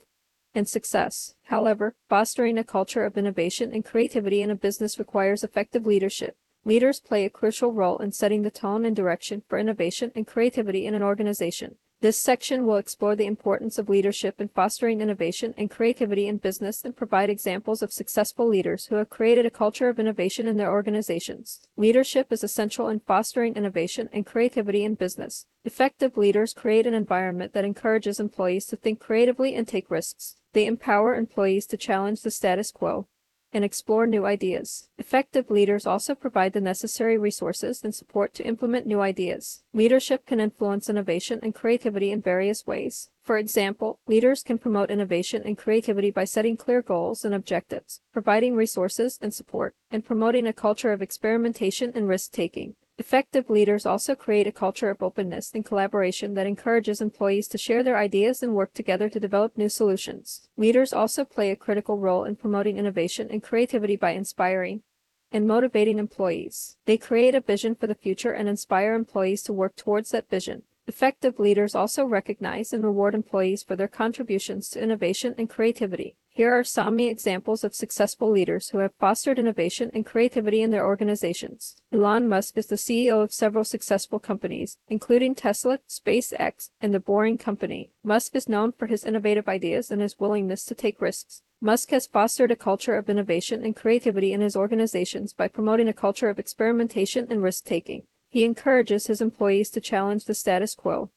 and 0.53 0.67
success. 0.67 1.35
However, 1.43 1.95
fostering 2.09 2.57
a 2.57 2.63
culture 2.63 3.05
of 3.05 3.17
innovation 3.17 3.73
and 3.73 3.85
creativity 3.85 4.41
in 4.41 4.49
a 4.49 4.55
business 4.55 4.99
requires 4.99 5.43
effective 5.43 5.85
leadership. 5.85 6.35
Leaders 6.63 6.99
play 6.99 7.25
a 7.25 7.29
crucial 7.29 7.73
role 7.73 7.97
in 7.97 8.11
setting 8.11 8.43
the 8.43 8.51
tone 8.51 8.85
and 8.85 8.95
direction 8.95 9.41
for 9.47 9.57
innovation 9.57 10.11
and 10.15 10.27
creativity 10.27 10.85
in 10.85 10.93
an 10.93 11.01
organization. 11.01 11.75
This 12.01 12.17
section 12.17 12.65
will 12.65 12.77
explore 12.77 13.15
the 13.15 13.27
importance 13.27 13.77
of 13.77 13.87
leadership 13.87 14.41
in 14.41 14.47
fostering 14.47 15.01
innovation 15.01 15.53
and 15.55 15.69
creativity 15.69 16.27
in 16.27 16.37
business 16.37 16.83
and 16.83 16.97
provide 16.97 17.29
examples 17.29 17.83
of 17.83 17.93
successful 17.93 18.47
leaders 18.47 18.87
who 18.87 18.95
have 18.95 19.11
created 19.11 19.45
a 19.45 19.51
culture 19.51 19.87
of 19.87 19.99
innovation 19.99 20.47
in 20.47 20.57
their 20.57 20.71
organizations. 20.71 21.61
Leadership 21.77 22.31
is 22.31 22.43
essential 22.43 22.87
in 22.87 23.01
fostering 23.01 23.55
innovation 23.55 24.09
and 24.11 24.25
creativity 24.25 24.83
in 24.83 24.95
business. 24.95 25.45
Effective 25.63 26.17
leaders 26.17 26.55
create 26.55 26.87
an 26.87 26.95
environment 26.95 27.53
that 27.53 27.65
encourages 27.65 28.19
employees 28.19 28.65
to 28.65 28.75
think 28.75 28.99
creatively 28.99 29.53
and 29.53 29.67
take 29.67 29.91
risks. 29.91 30.37
They 30.53 30.65
empower 30.65 31.13
employees 31.13 31.67
to 31.67 31.77
challenge 31.77 32.23
the 32.23 32.31
status 32.31 32.71
quo 32.71 33.05
and 33.53 33.63
explore 33.63 34.07
new 34.07 34.25
ideas. 34.25 34.87
Effective 34.97 35.49
leaders 35.49 35.85
also 35.85 36.15
provide 36.15 36.53
the 36.53 36.61
necessary 36.61 37.17
resources 37.17 37.81
and 37.83 37.93
support 37.93 38.33
to 38.33 38.45
implement 38.45 38.85
new 38.85 39.01
ideas. 39.01 39.63
Leadership 39.73 40.25
can 40.25 40.39
influence 40.39 40.89
innovation 40.89 41.39
and 41.43 41.55
creativity 41.55 42.11
in 42.11 42.21
various 42.21 42.65
ways. 42.65 43.09
For 43.21 43.37
example, 43.37 43.99
leaders 44.07 44.41
can 44.41 44.57
promote 44.57 44.89
innovation 44.89 45.43
and 45.45 45.57
creativity 45.57 46.11
by 46.11 46.23
setting 46.23 46.57
clear 46.57 46.81
goals 46.81 47.23
and 47.23 47.35
objectives, 47.35 48.01
providing 48.11 48.55
resources 48.55 49.19
and 49.21 49.33
support, 49.33 49.75
and 49.91 50.03
promoting 50.03 50.47
a 50.47 50.53
culture 50.53 50.91
of 50.91 51.01
experimentation 51.01 51.91
and 51.93 52.07
risk 52.07 52.31
taking. 52.31 52.75
Effective 52.97 53.49
leaders 53.49 53.86
also 53.86 54.15
create 54.15 54.47
a 54.47 54.51
culture 54.51 54.89
of 54.89 55.01
openness 55.01 55.51
and 55.54 55.65
collaboration 55.65 56.34
that 56.36 56.45
encourages 56.45 57.01
employees 57.01 57.47
to 57.47 57.58
share 57.58 57.84
their 57.84 57.97
ideas 57.97 58.43
and 58.43 58.54
work 58.54 58.73
together 58.73 59.10
to 59.10 59.19
develop 59.19 59.58
new 59.58 59.69
solutions. 59.69 60.47
Leaders 60.58 60.93
also 60.93 61.25
play 61.25 61.49
a 61.49 61.56
critical 61.56 61.97
role 61.97 62.23
in 62.25 62.36
promoting 62.36 62.77
innovation 62.77 63.27
and 63.32 63.41
creativity 63.41 63.95
by 63.95 64.12
inspiring 64.12 64.84
and 65.32 65.47
motivating 65.47 65.97
employees. 65.97 66.75
They 66.86 66.97
create 66.97 67.34
a 67.34 67.41
vision 67.41 67.75
for 67.75 67.88
the 67.88 67.95
future 67.95 68.34
and 68.34 68.49
inspire 68.49 68.93
employees 68.93 69.41
to 69.43 69.54
work 69.54 69.75
towards 69.75 70.12
that 70.12 70.30
vision. 70.30 70.63
Effective 70.88 71.39
leaders 71.39 71.73
also 71.73 72.06
recognize 72.06 72.73
and 72.73 72.84
reward 72.84 73.15
employees 73.15 73.63
for 73.63 73.75
their 73.75 73.88
contributions 73.88 74.69
to 74.69 74.82
innovation 74.82 75.34
and 75.38 75.49
creativity. 75.49 76.17
Here 76.34 76.58
are 76.58 76.63
some 76.63 76.98
examples 76.98 77.65
of 77.65 77.76
successful 77.76 78.32
leaders 78.32 78.70
who 78.70 78.78
have 78.78 78.94
fostered 78.96 79.38
innovation 79.38 79.91
and 79.94 80.06
creativity 80.06 80.62
in 80.62 80.72
their 80.72 80.86
organizations. 80.86 81.76
Elon 81.91 82.30
Musk 82.30 82.58
is 82.58 82.67
the 82.67 82.78
CEO 82.78 83.22
of 83.22 83.34
several 83.34 83.65
successful 83.65 84.17
companies, 84.17 84.78
including 84.88 85.36
Tesla, 85.36 85.80
SpaceX, 85.89 86.70
and 86.80 86.94
the 86.94 87.02
Boring 87.02 87.38
Company. 87.38 87.91
Musk 88.02 88.34
is 88.34 88.48
known 88.48 88.72
for 88.72 88.86
his 88.86 89.04
innovative 89.04 89.50
ideas 89.50 89.91
and 89.91 90.02
his 90.02 90.22
willingness 90.22 90.63
to 90.63 90.74
take 90.74 91.02
risks. 91.02 91.41
Musk 91.60 91.89
has 91.89 92.08
fostered 92.08 92.50
a 92.50 92.56
culture 92.56 92.96
of 92.96 93.10
innovation 93.10 93.65
and 93.65 93.76
creativity 93.76 94.32
in 94.32 94.39
his 94.39 94.56
organizations 94.56 95.34
by 95.34 95.50
promoting 95.50 95.89
a 95.89 95.94
culture 95.94 96.30
of 96.30 96.39
experimentation 96.39 97.28
and 97.30 97.44
risk 97.44 97.65
taking. 97.65 98.04
He 98.30 98.46
encourages 98.46 99.08
his 99.08 99.20
employees 99.20 99.70
to 99.72 99.82
challenge 99.82 100.24
the 100.24 100.34
status 100.34 100.76
quo 100.76 101.12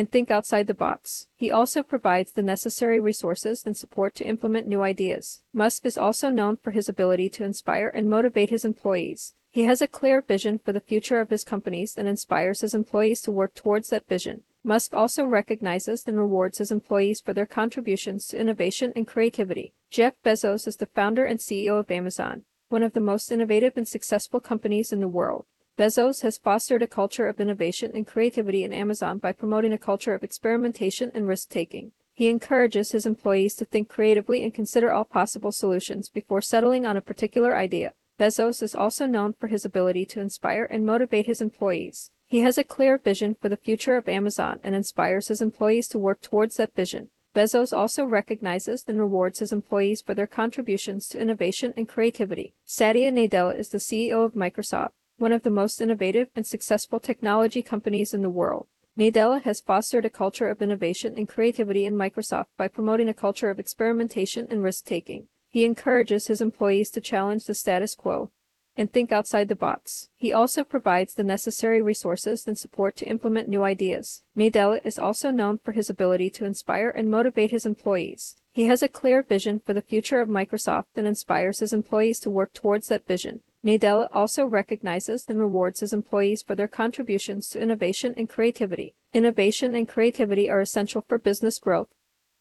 and 0.00 0.10
think 0.10 0.30
outside 0.30 0.66
the 0.66 0.72
box. 0.72 1.26
He 1.36 1.50
also 1.50 1.82
provides 1.82 2.32
the 2.32 2.42
necessary 2.42 2.98
resources 2.98 3.64
and 3.66 3.76
support 3.76 4.14
to 4.14 4.26
implement 4.26 4.66
new 4.66 4.80
ideas. 4.80 5.42
Musk 5.52 5.84
is 5.84 5.98
also 5.98 6.30
known 6.30 6.56
for 6.56 6.70
his 6.70 6.88
ability 6.88 7.28
to 7.28 7.44
inspire 7.44 7.88
and 7.88 8.08
motivate 8.08 8.48
his 8.48 8.64
employees. 8.64 9.34
He 9.50 9.64
has 9.64 9.82
a 9.82 9.86
clear 9.86 10.22
vision 10.22 10.58
for 10.58 10.72
the 10.72 10.80
future 10.80 11.20
of 11.20 11.28
his 11.28 11.44
companies 11.44 11.96
and 11.98 12.08
inspires 12.08 12.62
his 12.62 12.72
employees 12.72 13.20
to 13.22 13.30
work 13.30 13.54
towards 13.54 13.90
that 13.90 14.08
vision. 14.08 14.44
Musk 14.64 14.94
also 14.94 15.26
recognizes 15.26 16.04
and 16.06 16.16
rewards 16.16 16.56
his 16.56 16.70
employees 16.70 17.20
for 17.20 17.34
their 17.34 17.44
contributions 17.44 18.26
to 18.28 18.40
innovation 18.40 18.94
and 18.96 19.06
creativity. 19.06 19.74
Jeff 19.90 20.14
Bezos 20.24 20.66
is 20.66 20.76
the 20.76 20.86
founder 20.86 21.26
and 21.26 21.40
CEO 21.40 21.78
of 21.78 21.90
Amazon, 21.90 22.44
one 22.70 22.82
of 22.82 22.94
the 22.94 23.00
most 23.00 23.30
innovative 23.30 23.76
and 23.76 23.86
successful 23.86 24.40
companies 24.40 24.94
in 24.94 25.00
the 25.00 25.08
world. 25.08 25.44
Bezos 25.80 26.20
has 26.20 26.36
fostered 26.36 26.82
a 26.82 26.86
culture 26.86 27.26
of 27.26 27.40
innovation 27.40 27.92
and 27.94 28.06
creativity 28.06 28.64
in 28.64 28.72
Amazon 28.74 29.16
by 29.16 29.32
promoting 29.32 29.72
a 29.72 29.78
culture 29.78 30.12
of 30.12 30.22
experimentation 30.22 31.10
and 31.14 31.26
risk 31.26 31.48
taking. 31.48 31.92
He 32.12 32.28
encourages 32.28 32.92
his 32.92 33.06
employees 33.06 33.54
to 33.54 33.64
think 33.64 33.88
creatively 33.88 34.44
and 34.44 34.52
consider 34.52 34.92
all 34.92 35.06
possible 35.06 35.52
solutions 35.52 36.10
before 36.10 36.42
settling 36.42 36.84
on 36.84 36.98
a 36.98 37.00
particular 37.00 37.56
idea. 37.56 37.94
Bezos 38.18 38.62
is 38.62 38.74
also 38.74 39.06
known 39.06 39.32
for 39.32 39.46
his 39.46 39.64
ability 39.64 40.04
to 40.04 40.20
inspire 40.20 40.64
and 40.64 40.84
motivate 40.84 41.24
his 41.24 41.40
employees. 41.40 42.10
He 42.26 42.40
has 42.40 42.58
a 42.58 42.62
clear 42.62 42.98
vision 42.98 43.34
for 43.40 43.48
the 43.48 43.56
future 43.56 43.96
of 43.96 44.06
Amazon 44.06 44.60
and 44.62 44.74
inspires 44.74 45.28
his 45.28 45.40
employees 45.40 45.88
to 45.88 45.98
work 45.98 46.20
towards 46.20 46.56
that 46.56 46.74
vision. 46.74 47.08
Bezos 47.34 47.74
also 47.74 48.04
recognizes 48.04 48.84
and 48.86 48.98
rewards 48.98 49.38
his 49.38 49.50
employees 49.50 50.02
for 50.02 50.12
their 50.12 50.26
contributions 50.26 51.08
to 51.08 51.18
innovation 51.18 51.72
and 51.74 51.88
creativity. 51.88 52.52
Satya 52.66 53.10
Nadella 53.10 53.58
is 53.58 53.70
the 53.70 53.78
CEO 53.78 54.26
of 54.26 54.34
Microsoft 54.34 54.90
one 55.20 55.32
of 55.32 55.42
the 55.42 55.50
most 55.50 55.80
innovative 55.80 56.28
and 56.34 56.46
successful 56.46 56.98
technology 56.98 57.62
companies 57.62 58.14
in 58.14 58.22
the 58.22 58.30
world. 58.30 58.66
Nadella 58.98 59.42
has 59.42 59.60
fostered 59.60 60.04
a 60.04 60.10
culture 60.10 60.48
of 60.48 60.60
innovation 60.60 61.14
and 61.16 61.28
creativity 61.28 61.84
in 61.84 61.94
Microsoft 61.94 62.46
by 62.56 62.68
promoting 62.68 63.08
a 63.08 63.14
culture 63.14 63.50
of 63.50 63.58
experimentation 63.58 64.46
and 64.50 64.62
risk 64.62 64.84
taking. 64.84 65.28
He 65.48 65.64
encourages 65.64 66.26
his 66.26 66.40
employees 66.40 66.90
to 66.90 67.00
challenge 67.00 67.44
the 67.44 67.54
status 67.54 67.94
quo 67.94 68.30
and 68.76 68.92
think 68.92 69.12
outside 69.12 69.48
the 69.48 69.56
box. 69.56 70.08
He 70.16 70.32
also 70.32 70.64
provides 70.64 71.14
the 71.14 71.24
necessary 71.24 71.82
resources 71.82 72.46
and 72.46 72.56
support 72.56 72.96
to 72.96 73.08
implement 73.08 73.48
new 73.48 73.62
ideas. 73.62 74.22
Nadella 74.36 74.80
is 74.84 74.98
also 74.98 75.30
known 75.30 75.58
for 75.58 75.72
his 75.72 75.90
ability 75.90 76.30
to 76.30 76.44
inspire 76.44 76.88
and 76.88 77.10
motivate 77.10 77.50
his 77.50 77.66
employees. 77.66 78.36
He 78.52 78.66
has 78.66 78.82
a 78.82 78.88
clear 78.88 79.22
vision 79.22 79.60
for 79.64 79.74
the 79.74 79.82
future 79.82 80.20
of 80.20 80.28
Microsoft 80.28 80.96
and 80.96 81.06
inspires 81.06 81.58
his 81.58 81.72
employees 81.72 82.20
to 82.20 82.30
work 82.30 82.52
towards 82.52 82.88
that 82.88 83.06
vision. 83.06 83.40
Nadella 83.64 84.08
also 84.12 84.46
recognizes 84.46 85.26
and 85.28 85.38
rewards 85.38 85.80
his 85.80 85.92
employees 85.92 86.42
for 86.42 86.54
their 86.54 86.68
contributions 86.68 87.48
to 87.50 87.60
innovation 87.60 88.14
and 88.16 88.28
creativity. 88.28 88.94
Innovation 89.12 89.74
and 89.74 89.88
creativity 89.88 90.48
are 90.48 90.60
essential 90.60 91.04
for 91.06 91.18
business 91.18 91.58
growth 91.58 91.88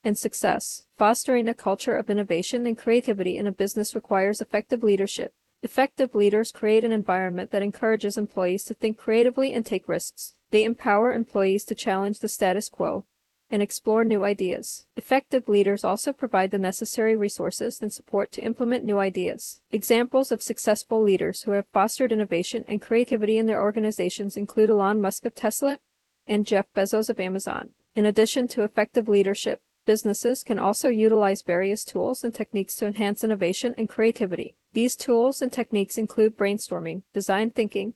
and 0.04 0.18
success. 0.18 0.86
Fostering 0.98 1.50
a 1.50 1.54
culture 1.54 1.96
of 1.96 2.10
innovation 2.10 2.66
and 2.66 2.78
creativity 2.78 3.38
in 3.38 3.48
a 3.48 3.52
business 3.52 3.94
requires 3.94 4.40
effective 4.40 4.82
leadership. 4.82 5.34
Effective 5.62 6.16
leaders 6.16 6.54
create 6.54 6.86
an 6.86 6.94
environment 6.94 7.52
that 7.52 7.64
encourages 7.64 8.18
employees 8.18 8.64
to 8.64 8.74
think 8.74 8.98
creatively 8.98 9.54
and 9.54 9.66
take 9.66 9.90
risks. 9.90 10.36
They 10.52 10.64
empower 10.64 11.12
employees 11.12 11.66
to 11.66 11.76
challenge 11.76 12.20
the 12.20 12.30
status 12.30 12.70
quo 12.70 13.06
and 13.52 13.62
explore 13.62 14.04
new 14.04 14.24
ideas. 14.24 14.86
Effective 14.96 15.48
leaders 15.48 15.84
also 15.84 16.14
provide 16.14 16.52
the 16.52 16.58
necessary 16.58 17.16
resources 17.16 17.82
and 17.82 17.92
support 17.92 18.32
to 18.32 18.44
implement 18.44 18.84
new 18.84 19.00
ideas. 19.00 19.62
Examples 19.72 20.32
of 20.32 20.42
successful 20.42 21.02
leaders 21.02 21.42
who 21.42 21.52
have 21.52 21.66
fostered 21.74 22.12
innovation 22.12 22.64
and 22.68 22.82
creativity 22.82 23.38
in 23.38 23.46
their 23.46 23.62
organizations 23.62 24.38
include 24.38 24.70
Elon 24.70 25.02
Musk 25.02 25.26
of 25.26 25.36
Tesla 25.36 25.80
and 26.28 26.46
Jeff 26.46 26.68
Bezos 26.76 27.10
of 27.10 27.20
Amazon. 27.20 27.70
In 27.96 28.06
addition 28.06 28.48
to 28.50 28.64
effective 28.64 29.10
leadership, 29.10 29.62
businesses 29.86 30.44
can 30.44 30.60
also 30.60 30.90
utilize 30.90 31.42
various 31.42 31.84
tools 31.84 32.24
and 32.24 32.34
techniques 32.34 32.76
to 32.76 32.86
enhance 32.86 33.24
innovation 33.24 33.74
and 33.78 33.90
creativity. 33.90 34.56
These 34.74 34.96
tools 34.96 35.42
and 35.42 35.52
techniques 35.52 35.98
include 35.98 36.38
brainstorming, 36.38 37.02
design 37.12 37.50
thinking, 37.50 37.96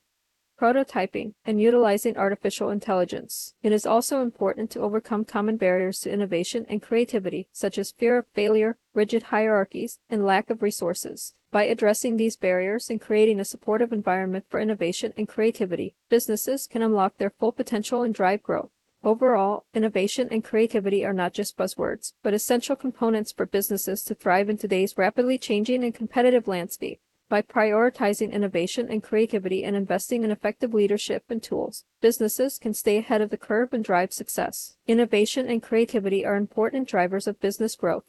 prototyping, 0.63 1.33
and 1.43 1.59
utilizing 1.59 2.15
artificial 2.15 2.69
intelligence. 2.69 3.53
It 3.61 3.73
is 3.73 3.85
also 3.85 4.21
important 4.21 4.71
to 4.71 4.79
overcome 4.79 5.25
common 5.25 5.57
barriers 5.57 5.99
to 5.99 6.11
innovation 6.11 6.65
and 6.69 6.81
creativity, 6.81 7.49
such 7.51 7.77
as 7.77 7.91
fear 7.91 8.17
of 8.17 8.27
failure, 8.33 8.77
rigid 8.93 9.23
hierarchies, 9.23 9.99
and 10.09 10.25
lack 10.25 10.49
of 10.49 10.61
resources. 10.61 11.33
By 11.51 11.63
addressing 11.63 12.15
these 12.15 12.37
barriers 12.37 12.89
and 12.89 13.01
creating 13.01 13.41
a 13.41 13.45
supportive 13.45 13.91
environment 13.91 14.45
for 14.47 14.61
innovation 14.61 15.13
and 15.17 15.27
creativity, 15.27 15.95
businesses 16.07 16.65
can 16.65 16.81
unlock 16.81 17.17
their 17.17 17.31
full 17.31 17.51
potential 17.51 18.01
and 18.01 18.15
drive 18.15 18.41
growth. 18.41 18.71
Overall, 19.03 19.65
innovation 19.73 20.29
and 20.31 20.45
creativity 20.45 21.03
are 21.03 21.11
not 21.11 21.33
just 21.33 21.57
buzzwords, 21.57 22.13
but 22.23 22.33
essential 22.33 22.77
components 22.77 23.33
for 23.33 23.45
businesses 23.45 24.01
to 24.03 24.15
thrive 24.15 24.49
in 24.49 24.57
today's 24.57 24.97
rapidly 24.97 25.37
changing 25.37 25.83
and 25.83 25.93
competitive 25.93 26.47
landscape. 26.47 27.01
By 27.29 27.41
prioritizing 27.41 28.31
innovation 28.31 28.89
and 28.89 29.01
creativity 29.01 29.63
and 29.63 29.75
investing 29.75 30.23
in 30.23 30.29
effective 30.29 30.73
leadership 30.73 31.23
and 31.29 31.41
tools, 31.41 31.85
businesses 32.01 32.59
can 32.59 32.73
stay 32.73 32.97
ahead 32.97 33.21
of 33.21 33.29
the 33.29 33.37
curve 33.37 33.73
and 33.73 33.83
drive 33.83 34.13
success. 34.13 34.75
Innovation 34.87 35.47
and 35.47 35.63
creativity 35.63 36.25
are 36.25 36.35
important 36.35 36.87
drivers 36.87 37.25
of 37.25 37.39
business 37.39 37.75
growth 37.75 38.03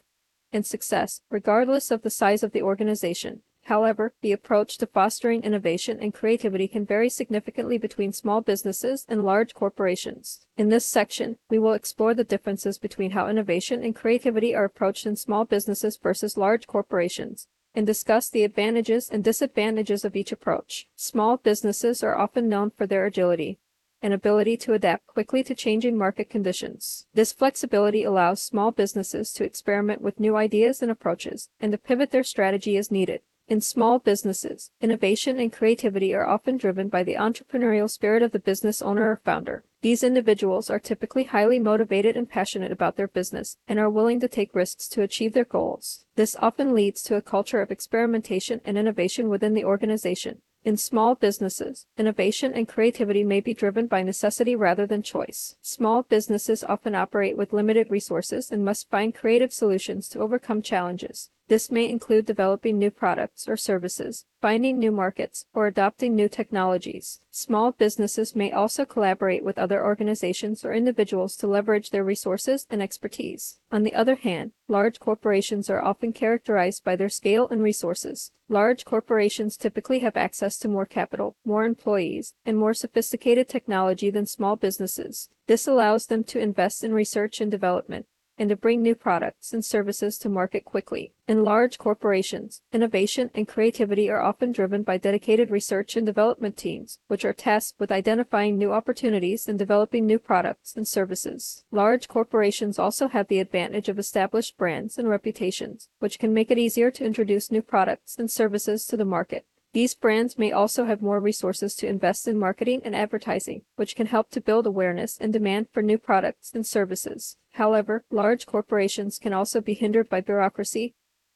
and 0.53 0.66
success, 0.66 1.22
regardless 1.31 1.90
of 1.90 2.03
the 2.03 2.11
size 2.11 2.42
of 2.42 2.53
the 2.53 2.62
organization. 2.62 3.42
However, 3.62 4.12
the 4.20 4.33
approach 4.33 4.77
to 4.79 4.87
fostering 4.87 5.42
innovation 5.42 5.98
and 6.00 6.12
creativity 6.12 6.68
can 6.68 6.85
vary 6.85 7.09
significantly 7.09 7.79
between 7.79 8.12
small 8.12 8.42
businesses 8.42 9.07
and 9.09 9.24
large 9.24 9.55
corporations. 9.55 10.44
In 10.59 10.68
this 10.68 10.85
section, 10.85 11.38
we 11.48 11.59
will 11.59 11.72
explore 11.72 12.12
the 12.12 12.24
differences 12.24 12.77
between 12.77 13.12
how 13.12 13.29
innovation 13.29 13.83
and 13.83 13.96
creativity 13.96 14.55
are 14.55 14.64
approached 14.64 15.07
in 15.07 15.16
small 15.16 15.46
businesses 15.46 15.96
versus 15.96 16.37
large 16.37 16.66
corporations 16.66 17.48
and 17.75 17.87
discuss 17.87 18.29
the 18.29 18.45
advantages 18.45 19.11
and 19.11 19.25
disadvantages 19.25 20.05
of 20.05 20.17
each 20.17 20.33
approach. 20.33 20.87
Small 20.97 21.37
businesses 21.37 22.03
are 22.03 22.17
often 22.17 22.49
known 22.49 22.71
for 22.71 22.87
their 22.87 23.07
agility 23.07 23.59
and 24.03 24.13
ability 24.13 24.55
to 24.55 24.75
adapt 24.75 25.07
quickly 25.07 25.43
to 25.43 25.55
changing 25.55 25.97
market 25.97 26.29
conditions. 26.29 27.07
This 27.15 27.33
flexibility 27.33 28.05
allows 28.05 28.43
small 28.43 28.71
businesses 28.71 29.33
to 29.33 29.45
experiment 29.45 30.03
with 30.03 30.21
new 30.21 30.37
ideas 30.37 30.83
and 30.83 30.91
approaches 30.91 31.49
and 31.59 31.73
to 31.73 31.79
pivot 31.79 32.11
their 32.11 32.23
strategy 32.23 32.77
as 32.77 32.91
needed. 32.91 33.23
In 33.46 33.61
small 33.61 33.98
businesses, 33.98 34.70
innovation 34.80 35.38
and 35.38 35.52
creativity 35.52 36.14
are 36.14 36.26
often 36.26 36.57
driven 36.57 36.88
by 36.88 37.02
the 37.02 37.16
entrepreneurial 37.16 37.90
spirit 37.90 38.22
of 38.22 38.33
the 38.33 38.38
business 38.38 38.80
owner 38.80 39.11
or 39.11 39.20
founder. 39.22 39.64
These 39.83 40.02
individuals 40.02 40.70
are 40.70 40.78
typically 40.78 41.24
highly 41.24 41.59
motivated 41.59 42.16
and 42.16 42.26
passionate 42.26 42.72
about 42.72 42.96
their 42.96 43.07
business 43.07 43.59
and 43.68 43.78
are 43.78 43.90
willing 43.90 44.18
to 44.20 44.28
take 44.28 44.54
risks 44.54 44.88
to 44.88 45.02
achieve 45.02 45.35
their 45.35 45.44
goals. 45.44 46.07
This 46.16 46.37
often 46.40 46.74
leads 46.74 47.02
to 47.02 47.16
a 47.16 47.22
culture 47.22 47.61
of 47.61 47.70
experimentation 47.70 48.62
and 48.64 48.78
innovation 48.78 49.28
within 49.28 49.52
the 49.52 49.64
organization. 49.64 50.40
In 50.64 50.78
small 50.78 51.14
businesses, 51.14 51.85
innovation 51.98 52.54
and 52.54 52.66
creativity 52.66 53.22
may 53.24 53.40
be 53.40 53.52
driven 53.52 53.87
by 53.87 54.02
necessity 54.02 54.57
rather 54.57 54.87
than 54.87 55.02
choice. 55.02 55.57
Small 55.61 56.04
businesses 56.04 56.64
often 56.64 56.94
operate 56.94 57.37
with 57.37 57.52
limited 57.52 57.90
resources 57.90 58.50
and 58.50 58.64
must 58.64 58.88
find 58.88 59.14
creative 59.14 59.52
solutions 59.52 60.09
to 60.09 60.20
overcome 60.20 60.62
challenges. 60.62 61.28
This 61.48 61.70
may 61.70 61.90
include 61.90 62.24
developing 62.24 62.78
new 62.78 62.90
products 62.90 63.46
or 63.46 63.57
services, 63.57 64.24
finding 64.40 64.78
new 64.78 64.90
markets, 64.90 65.44
or 65.52 65.66
adopting 65.66 66.14
new 66.14 66.26
technologies. 66.26 67.20
Small 67.30 67.72
businesses 67.72 68.35
may 68.35 68.50
also 68.50 68.87
collaborate 68.87 69.44
with 69.44 69.59
other 69.59 69.85
organizations 69.85 70.64
or 70.64 70.72
individuals 70.72 71.37
to 71.37 71.46
leverage 71.46 71.90
their 71.90 72.02
resources 72.02 72.66
and 72.70 72.83
expertise. 72.83 73.59
On 73.70 73.83
the 73.83 73.94
other 73.94 74.14
hand, 74.14 74.52
large 74.68 74.98
corporations 75.00 75.68
are 75.68 75.85
often 75.85 76.14
characterized 76.14 76.83
by 76.83 76.96
their 76.96 77.11
scale 77.11 77.46
and 77.50 77.62
resources. 77.62 78.33
Large 78.48 78.87
corporations 78.87 79.59
typically 79.59 79.98
have 79.98 80.16
access 80.16 80.59
to 80.59 80.68
more 80.68 80.87
capital, 80.87 81.37
more 81.44 81.64
employees, 81.64 82.33
and 82.46 82.57
more 82.57 82.72
sophisticated 82.72 83.50
technology 83.50 84.09
than 84.09 84.24
small 84.24 84.57
businesses. 84.57 85.28
This 85.46 85.66
allows 85.66 86.07
them 86.07 86.24
to 86.24 86.38
invest 86.38 86.83
in 86.83 86.94
research 86.94 87.42
and 87.42 87.50
development, 87.50 88.07
and 88.38 88.49
to 88.49 88.57
bring 88.57 88.83
new 88.83 88.94
products 88.94 89.53
and 89.53 89.64
services 89.64 90.18
to 90.18 90.29
market 90.29 90.64
quickly. 90.64 91.12
In 91.27 91.44
large 91.44 91.79
corporations, 91.79 92.61
innovation 92.73 93.31
and 93.35 93.49
creativity 93.49 94.11
are 94.11 94.20
often 94.20 94.53
driven 94.53 94.83
by 94.83 94.99
dedicated 94.99 95.51
research 95.51 95.97
and 95.97 96.05
development 96.05 96.57
teams, 96.57 96.99
which 97.09 97.25
are 97.25 97.33
tasked 97.33 97.79
with 97.81 97.92
identifying 97.92 98.59
new 98.59 98.73
opportunities 98.73 99.49
and 99.49 99.59
developing 99.59 100.07
new 100.07 100.18
products 100.18 100.77
and 100.77 100.87
services. 100.87 101.64
Large 101.70 102.09
corporations 102.09 102.79
also 102.79 103.09
have 103.09 103.29
the 103.29 103.40
advantage 103.40 103.88
of 103.88 103.99
established 103.99 104.57
brands 104.57 104.99
and 104.99 105.09
reputations, 105.09 105.88
which 105.99 106.18
can 106.18 106.35
make 106.35 106.51
it 106.51 106.59
easier 106.59 106.90
to 106.90 107.05
introduce 107.05 107.51
new 107.51 107.62
products 107.62 108.18
and 108.18 108.31
services 108.31 108.85
to 108.87 108.97
the 108.97 109.05
market. 109.05 109.47
These 109.75 109.97
brands 109.97 110.39
may 110.39 110.53
also 110.53 110.85
have 110.85 111.03
more 111.03 111.19
resources 111.19 111.75
to 111.77 111.89
invest 111.89 112.29
in 112.29 112.39
marketing 112.39 112.83
and 112.85 112.95
advertising, 112.95 113.63
which 113.75 113.97
can 113.97 114.07
help 114.07 114.31
to 114.31 114.41
build 114.41 114.69
awareness 114.69 115.19
and 115.21 115.33
demand 115.33 115.67
for 115.73 115.83
new 115.83 115.99
products 115.99 116.53
and 116.55 116.65
services. 116.65 117.39
However, 117.55 118.05
large 118.09 118.47
corporations 118.47 119.19
can 119.19 119.33
also 119.33 119.61
be 119.61 119.75
hindered 119.75 120.09
by 120.09 120.21
bureaucracy 120.21 120.95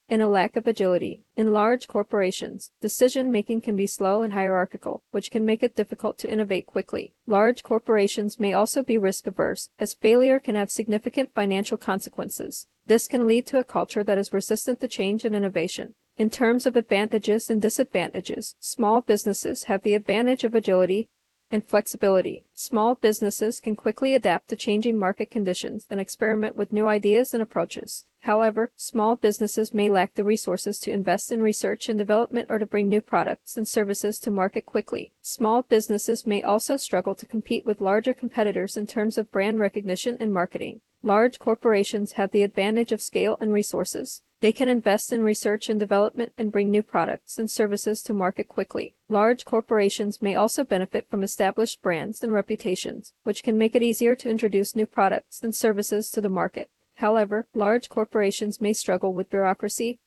and 0.08 0.22
a 0.22 0.28
lack 0.28 0.54
of 0.54 0.68
agility. 0.68 1.24
In 1.36 1.52
large 1.52 1.88
corporations, 1.88 2.70
decision 2.80 3.32
making 3.32 3.62
can 3.62 3.74
be 3.74 3.88
slow 3.88 4.22
and 4.22 4.32
hierarchical, 4.32 5.02
which 5.10 5.32
can 5.32 5.44
make 5.44 5.64
it 5.64 5.74
difficult 5.74 6.16
to 6.18 6.30
innovate 6.30 6.66
quickly. 6.66 7.14
Large 7.26 7.64
corporations 7.64 8.38
may 8.38 8.52
also 8.52 8.84
be 8.84 8.98
risk 8.98 9.26
averse, 9.26 9.68
as 9.80 9.94
failure 9.94 10.38
can 10.38 10.54
have 10.54 10.70
significant 10.70 11.34
financial 11.34 11.76
consequences. 11.76 12.68
This 12.86 13.08
can 13.08 13.26
lead 13.26 13.48
to 13.48 13.58
a 13.58 13.64
culture 13.64 14.04
that 14.04 14.16
is 14.16 14.32
resistant 14.32 14.80
to 14.80 14.86
change 14.86 15.24
and 15.24 15.34
innovation. 15.34 15.96
In 16.18 16.30
terms 16.30 16.66
of 16.66 16.74
advantages 16.74 17.48
and 17.48 17.62
disadvantages, 17.62 18.56
small 18.58 19.02
businesses 19.02 19.64
have 19.64 19.84
the 19.84 19.94
advantage 19.94 20.42
of 20.42 20.52
agility 20.52 21.08
and 21.48 21.64
flexibility. 21.64 22.44
Small 22.54 22.96
businesses 22.96 23.60
can 23.60 23.76
quickly 23.76 24.16
adapt 24.16 24.48
to 24.48 24.56
changing 24.56 24.98
market 24.98 25.30
conditions 25.30 25.86
and 25.88 26.00
experiment 26.00 26.56
with 26.56 26.72
new 26.72 26.88
ideas 26.88 27.34
and 27.34 27.40
approaches. 27.40 28.04
However, 28.22 28.72
small 28.74 29.14
businesses 29.14 29.72
may 29.72 29.88
lack 29.88 30.14
the 30.14 30.24
resources 30.24 30.80
to 30.80 30.90
invest 30.90 31.30
in 31.30 31.40
research 31.40 31.88
and 31.88 31.96
development 31.96 32.48
or 32.50 32.58
to 32.58 32.66
bring 32.66 32.88
new 32.88 33.00
products 33.00 33.56
and 33.56 33.68
services 33.68 34.18
to 34.18 34.30
market 34.32 34.66
quickly. 34.66 35.12
Small 35.22 35.62
businesses 35.62 36.26
may 36.26 36.42
also 36.42 36.76
struggle 36.76 37.14
to 37.14 37.26
compete 37.26 37.64
with 37.64 37.80
larger 37.80 38.12
competitors 38.12 38.76
in 38.76 38.88
terms 38.88 39.18
of 39.18 39.30
brand 39.30 39.60
recognition 39.60 40.16
and 40.18 40.34
marketing. 40.34 40.80
Large 41.00 41.38
corporations 41.38 42.12
have 42.14 42.32
the 42.32 42.42
advantage 42.42 42.90
of 42.90 43.00
scale 43.00 43.38
and 43.40 43.52
resources. 43.52 44.22
They 44.40 44.52
can 44.52 44.68
invest 44.68 45.12
in 45.12 45.24
research 45.24 45.68
and 45.68 45.80
development 45.80 46.32
and 46.38 46.52
bring 46.52 46.70
new 46.70 46.84
products 46.84 47.38
and 47.38 47.50
services 47.50 48.02
to 48.04 48.14
market 48.14 48.46
quickly. 48.46 48.94
Large 49.08 49.44
corporations 49.44 50.22
may 50.22 50.36
also 50.36 50.62
benefit 50.62 51.08
from 51.10 51.24
established 51.24 51.82
brands 51.82 52.22
and 52.22 52.32
reputations, 52.32 53.14
which 53.24 53.42
can 53.42 53.58
make 53.58 53.74
it 53.74 53.82
easier 53.82 54.14
to 54.14 54.30
introduce 54.30 54.76
new 54.76 54.86
products 54.86 55.42
and 55.42 55.54
services 55.54 56.08
to 56.10 56.20
the 56.20 56.28
market. 56.28 56.70
However, 56.96 57.48
large 57.52 57.88
corporations 57.88 58.60
may 58.60 58.72
struggle 58.72 59.12
with 59.12 59.30
bureaucracy 59.30 59.98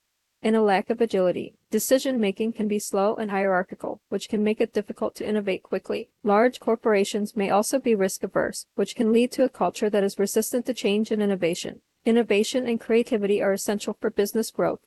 and 0.41 0.55
a 0.55 0.61
lack 0.61 0.89
of 0.89 1.01
agility. 1.01 1.55
Decision 1.69 2.19
making 2.19 2.53
can 2.53 2.67
be 2.69 2.79
slow 2.79 3.15
and 3.15 3.31
hierarchical, 3.31 4.01
which 4.09 4.29
can 4.29 4.43
make 4.43 4.61
it 4.61 4.73
difficult 4.73 5.13
to 5.15 5.27
innovate 5.27 5.61
quickly. 5.61 6.09
Large 6.23 6.59
corporations 6.59 7.35
may 7.35 7.49
also 7.49 7.79
be 7.79 7.95
risk 7.95 8.23
averse, 8.23 8.65
which 8.75 8.95
can 8.95 9.11
lead 9.11 9.31
to 9.33 9.43
a 9.43 9.49
culture 9.49 9.89
that 9.89 10.03
is 10.03 10.17
resistant 10.17 10.65
to 10.65 10.73
change 10.73 11.11
and 11.11 11.21
innovation. 11.21 11.81
Innovation 12.05 12.67
and 12.67 12.79
creativity 12.79 13.41
are 13.41 13.53
essential 13.53 13.95
for 13.99 14.09
business 14.09 14.49
growth 14.49 14.79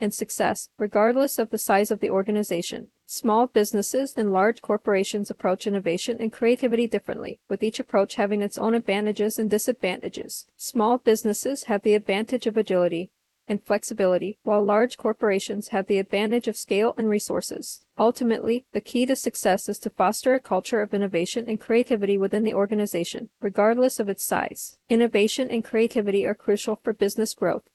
and 0.00 0.14
success, 0.14 0.70
regardless 0.78 1.38
of 1.38 1.50
the 1.50 1.58
size 1.58 1.90
of 1.90 2.00
the 2.00 2.10
organization. 2.10 2.88
Small 3.06 3.46
businesses 3.46 4.14
and 4.16 4.32
large 4.32 4.62
corporations 4.62 5.30
approach 5.30 5.66
innovation 5.66 6.16
and 6.20 6.32
creativity 6.32 6.86
differently, 6.86 7.38
with 7.50 7.62
each 7.62 7.78
approach 7.78 8.14
having 8.14 8.40
its 8.40 8.56
own 8.56 8.74
advantages 8.74 9.38
and 9.38 9.50
disadvantages. 9.50 10.46
Small 10.56 10.96
businesses 10.96 11.64
have 11.64 11.82
the 11.82 11.94
advantage 11.94 12.46
of 12.46 12.56
agility 12.56 13.10
and 13.46 13.62
flexibility, 13.62 14.38
while 14.42 14.64
large 14.64 14.96
corporations 14.96 15.68
have 15.68 15.86
the 15.86 15.98
advantage 15.98 16.48
of 16.48 16.56
scale 16.56 16.94
and 16.96 17.08
resources. 17.08 17.84
Ultimately, 17.98 18.64
the 18.72 18.80
key 18.80 19.06
to 19.06 19.14
success 19.14 19.68
is 19.68 19.78
to 19.80 19.90
foster 19.90 20.34
a 20.34 20.40
culture 20.40 20.80
of 20.80 20.94
innovation 20.94 21.44
and 21.48 21.60
creativity 21.60 22.16
within 22.16 22.44
the 22.44 22.54
organization, 22.54 23.30
regardless 23.40 24.00
of 24.00 24.08
its 24.08 24.24
size. 24.24 24.78
Innovation 24.88 25.50
and 25.50 25.64
creativity 25.64 26.26
are 26.26 26.34
crucial 26.34 26.80
for 26.82 26.92
business 26.92 27.34
growth 27.34 27.68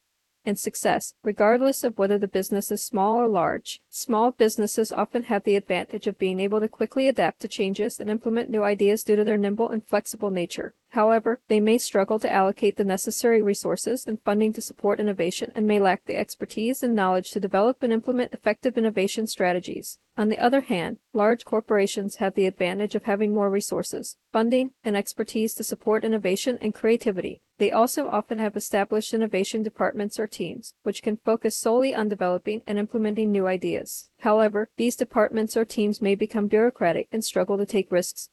and 0.49 0.59
success, 0.59 1.13
regardless 1.23 1.83
of 1.83 1.97
whether 1.97 2.17
the 2.17 2.27
business 2.27 2.71
is 2.71 2.83
small 2.83 3.15
or 3.15 3.27
large. 3.27 3.79
Small 3.89 4.31
businesses 4.31 4.91
often 4.91 5.23
have 5.23 5.43
the 5.43 5.55
advantage 5.55 6.07
of 6.07 6.17
being 6.17 6.39
able 6.39 6.59
to 6.59 6.67
quickly 6.67 7.07
adapt 7.07 7.39
to 7.41 7.47
changes 7.47 7.99
and 7.99 8.09
implement 8.09 8.49
new 8.49 8.63
ideas 8.63 9.03
due 9.03 9.15
to 9.15 9.23
their 9.23 9.37
nimble 9.37 9.69
and 9.69 9.87
flexible 9.87 10.31
nature. 10.31 10.73
However, 10.89 11.39
they 11.49 11.59
may 11.59 11.77
struggle 11.77 12.17
to 12.17 12.33
allocate 12.33 12.75
the 12.75 12.83
necessary 12.83 13.43
resources 13.43 14.07
and 14.07 14.19
funding 14.23 14.53
to 14.53 14.61
support 14.61 14.99
innovation 14.99 15.51
and 15.53 15.67
may 15.67 15.79
lack 15.79 16.05
the 16.05 16.17
expertise 16.17 16.81
and 16.81 16.95
knowledge 16.95 17.29
to 17.31 17.39
develop 17.39 17.83
and 17.83 17.93
implement 17.93 18.33
effective 18.33 18.75
innovation 18.75 19.27
strategies. 19.27 19.99
On 20.17 20.29
the 20.29 20.39
other 20.39 20.61
hand, 20.61 20.97
large 21.13 21.45
corporations 21.45 22.15
have 22.15 22.33
the 22.33 22.47
advantage 22.47 22.95
of 22.95 23.03
having 23.03 23.35
more 23.35 23.51
resources, 23.51 24.17
funding, 24.33 24.71
and 24.83 24.97
expertise 24.97 25.53
to 25.53 25.63
support 25.63 26.03
innovation 26.03 26.57
and 26.59 26.73
creativity. 26.73 27.43
They 27.59 27.71
also 27.71 28.07
often 28.07 28.39
have 28.39 28.55
established 28.55 29.13
innovation 29.13 29.63
departments 29.63 30.17
or 30.17 30.27
teams, 30.27 30.73
which 30.83 31.03
can 31.03 31.17
focus 31.17 31.57
solely 31.57 31.93
on 31.93 32.07
developing 32.07 32.61
and 32.65 32.79
implementing 32.79 33.33
new 33.33 33.47
ideas. 33.47 34.09
However, 34.21 34.69
these 34.77 34.95
departments 34.95 35.57
or 35.57 35.65
teams 35.65 36.01
may 36.01 36.15
become 36.15 36.47
bureaucratic 36.47 37.09
and 37.11 37.23
struggle 37.23 37.57
to 37.57 37.65
take 37.65 37.91
risks 37.91 38.29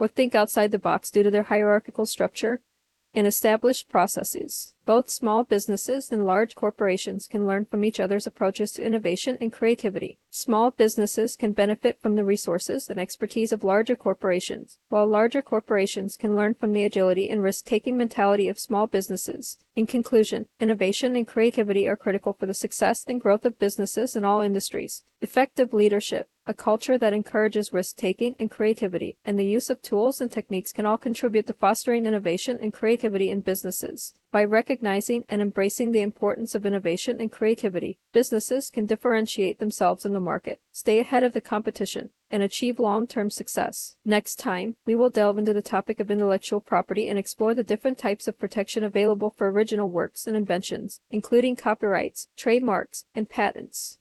or 0.00 0.08
think 0.08 0.34
outside 0.34 0.72
the 0.72 0.78
box 0.80 1.12
due 1.12 1.22
to 1.22 1.30
their 1.30 1.44
hierarchical 1.44 2.04
structure 2.04 2.62
and 3.14 3.26
established 3.26 3.88
processes. 3.88 4.74
Both 4.86 5.08
small 5.08 5.44
businesses 5.44 6.12
and 6.12 6.26
large 6.26 6.54
corporations 6.54 7.26
can 7.26 7.46
learn 7.46 7.64
from 7.64 7.84
each 7.84 7.98
other's 7.98 8.26
approaches 8.26 8.72
to 8.72 8.84
innovation 8.84 9.38
and 9.40 9.50
creativity. 9.50 10.18
Small 10.28 10.70
businesses 10.70 11.36
can 11.36 11.52
benefit 11.52 12.00
from 12.02 12.16
the 12.16 12.24
resources 12.24 12.90
and 12.90 13.00
expertise 13.00 13.50
of 13.50 13.64
larger 13.64 13.96
corporations, 13.96 14.78
while 14.90 15.06
larger 15.06 15.40
corporations 15.40 16.16
can 16.18 16.36
learn 16.36 16.54
from 16.54 16.72
the 16.72 16.84
agility 16.84 17.30
and 17.30 17.42
risk 17.42 17.64
taking 17.64 17.96
mentality 17.96 18.48
of 18.48 18.58
small 18.58 18.86
businesses. 18.86 19.56
In 19.74 19.86
conclusion, 19.86 20.46
innovation 20.60 21.16
and 21.16 21.26
creativity 21.26 21.88
are 21.88 21.96
critical 21.96 22.34
for 22.34 22.44
the 22.44 22.52
success 22.52 23.04
and 23.08 23.20
growth 23.20 23.46
of 23.46 23.58
businesses 23.58 24.14
in 24.14 24.24
all 24.24 24.42
industries. 24.42 25.02
Effective 25.22 25.72
leadership, 25.72 26.28
a 26.46 26.52
culture 26.54 26.98
that 26.98 27.12
encourages 27.12 27.72
risk 27.72 27.96
taking 27.96 28.36
and 28.38 28.50
creativity, 28.50 29.16
and 29.24 29.38
the 29.38 29.46
use 29.46 29.70
of 29.70 29.80
tools 29.80 30.20
and 30.20 30.30
techniques 30.30 30.72
can 30.72 30.84
all 30.84 30.98
contribute 30.98 31.46
to 31.46 31.54
fostering 31.54 32.06
innovation 32.06 32.58
and 32.60 32.72
creativity 32.72 33.30
in 33.30 33.40
businesses. 33.40 34.14
By 34.30 34.44
recognizing 34.44 35.24
and 35.28 35.40
embracing 35.40 35.92
the 35.92 36.02
importance 36.02 36.54
of 36.54 36.66
innovation 36.66 37.20
and 37.20 37.30
creativity, 37.30 37.98
businesses 38.12 38.68
can 38.68 38.84
differentiate 38.84 39.58
themselves 39.58 40.04
in 40.04 40.12
the 40.12 40.20
market, 40.20 40.60
stay 40.72 40.98
ahead 40.98 41.22
of 41.22 41.32
the 41.32 41.40
competition, 41.40 42.10
and 42.30 42.42
achieve 42.42 42.80
long 42.80 43.06
term 43.06 43.30
success. 43.30 43.96
Next 44.04 44.36
time, 44.36 44.76
we 44.84 44.96
will 44.96 45.10
delve 45.10 45.38
into 45.38 45.52
the 45.52 45.62
topic 45.62 46.00
of 46.00 46.10
intellectual 46.10 46.60
property 46.60 47.08
and 47.08 47.18
explore 47.18 47.54
the 47.54 47.62
different 47.62 47.96
types 47.96 48.26
of 48.26 48.38
protection 48.38 48.82
available 48.82 49.30
for 49.30 49.50
original 49.50 49.88
works 49.88 50.26
and 50.26 50.36
inventions, 50.36 51.00
including 51.10 51.54
copyrights, 51.54 52.28
trademarks, 52.36 53.04
and 53.14 53.30
patents. 53.30 53.92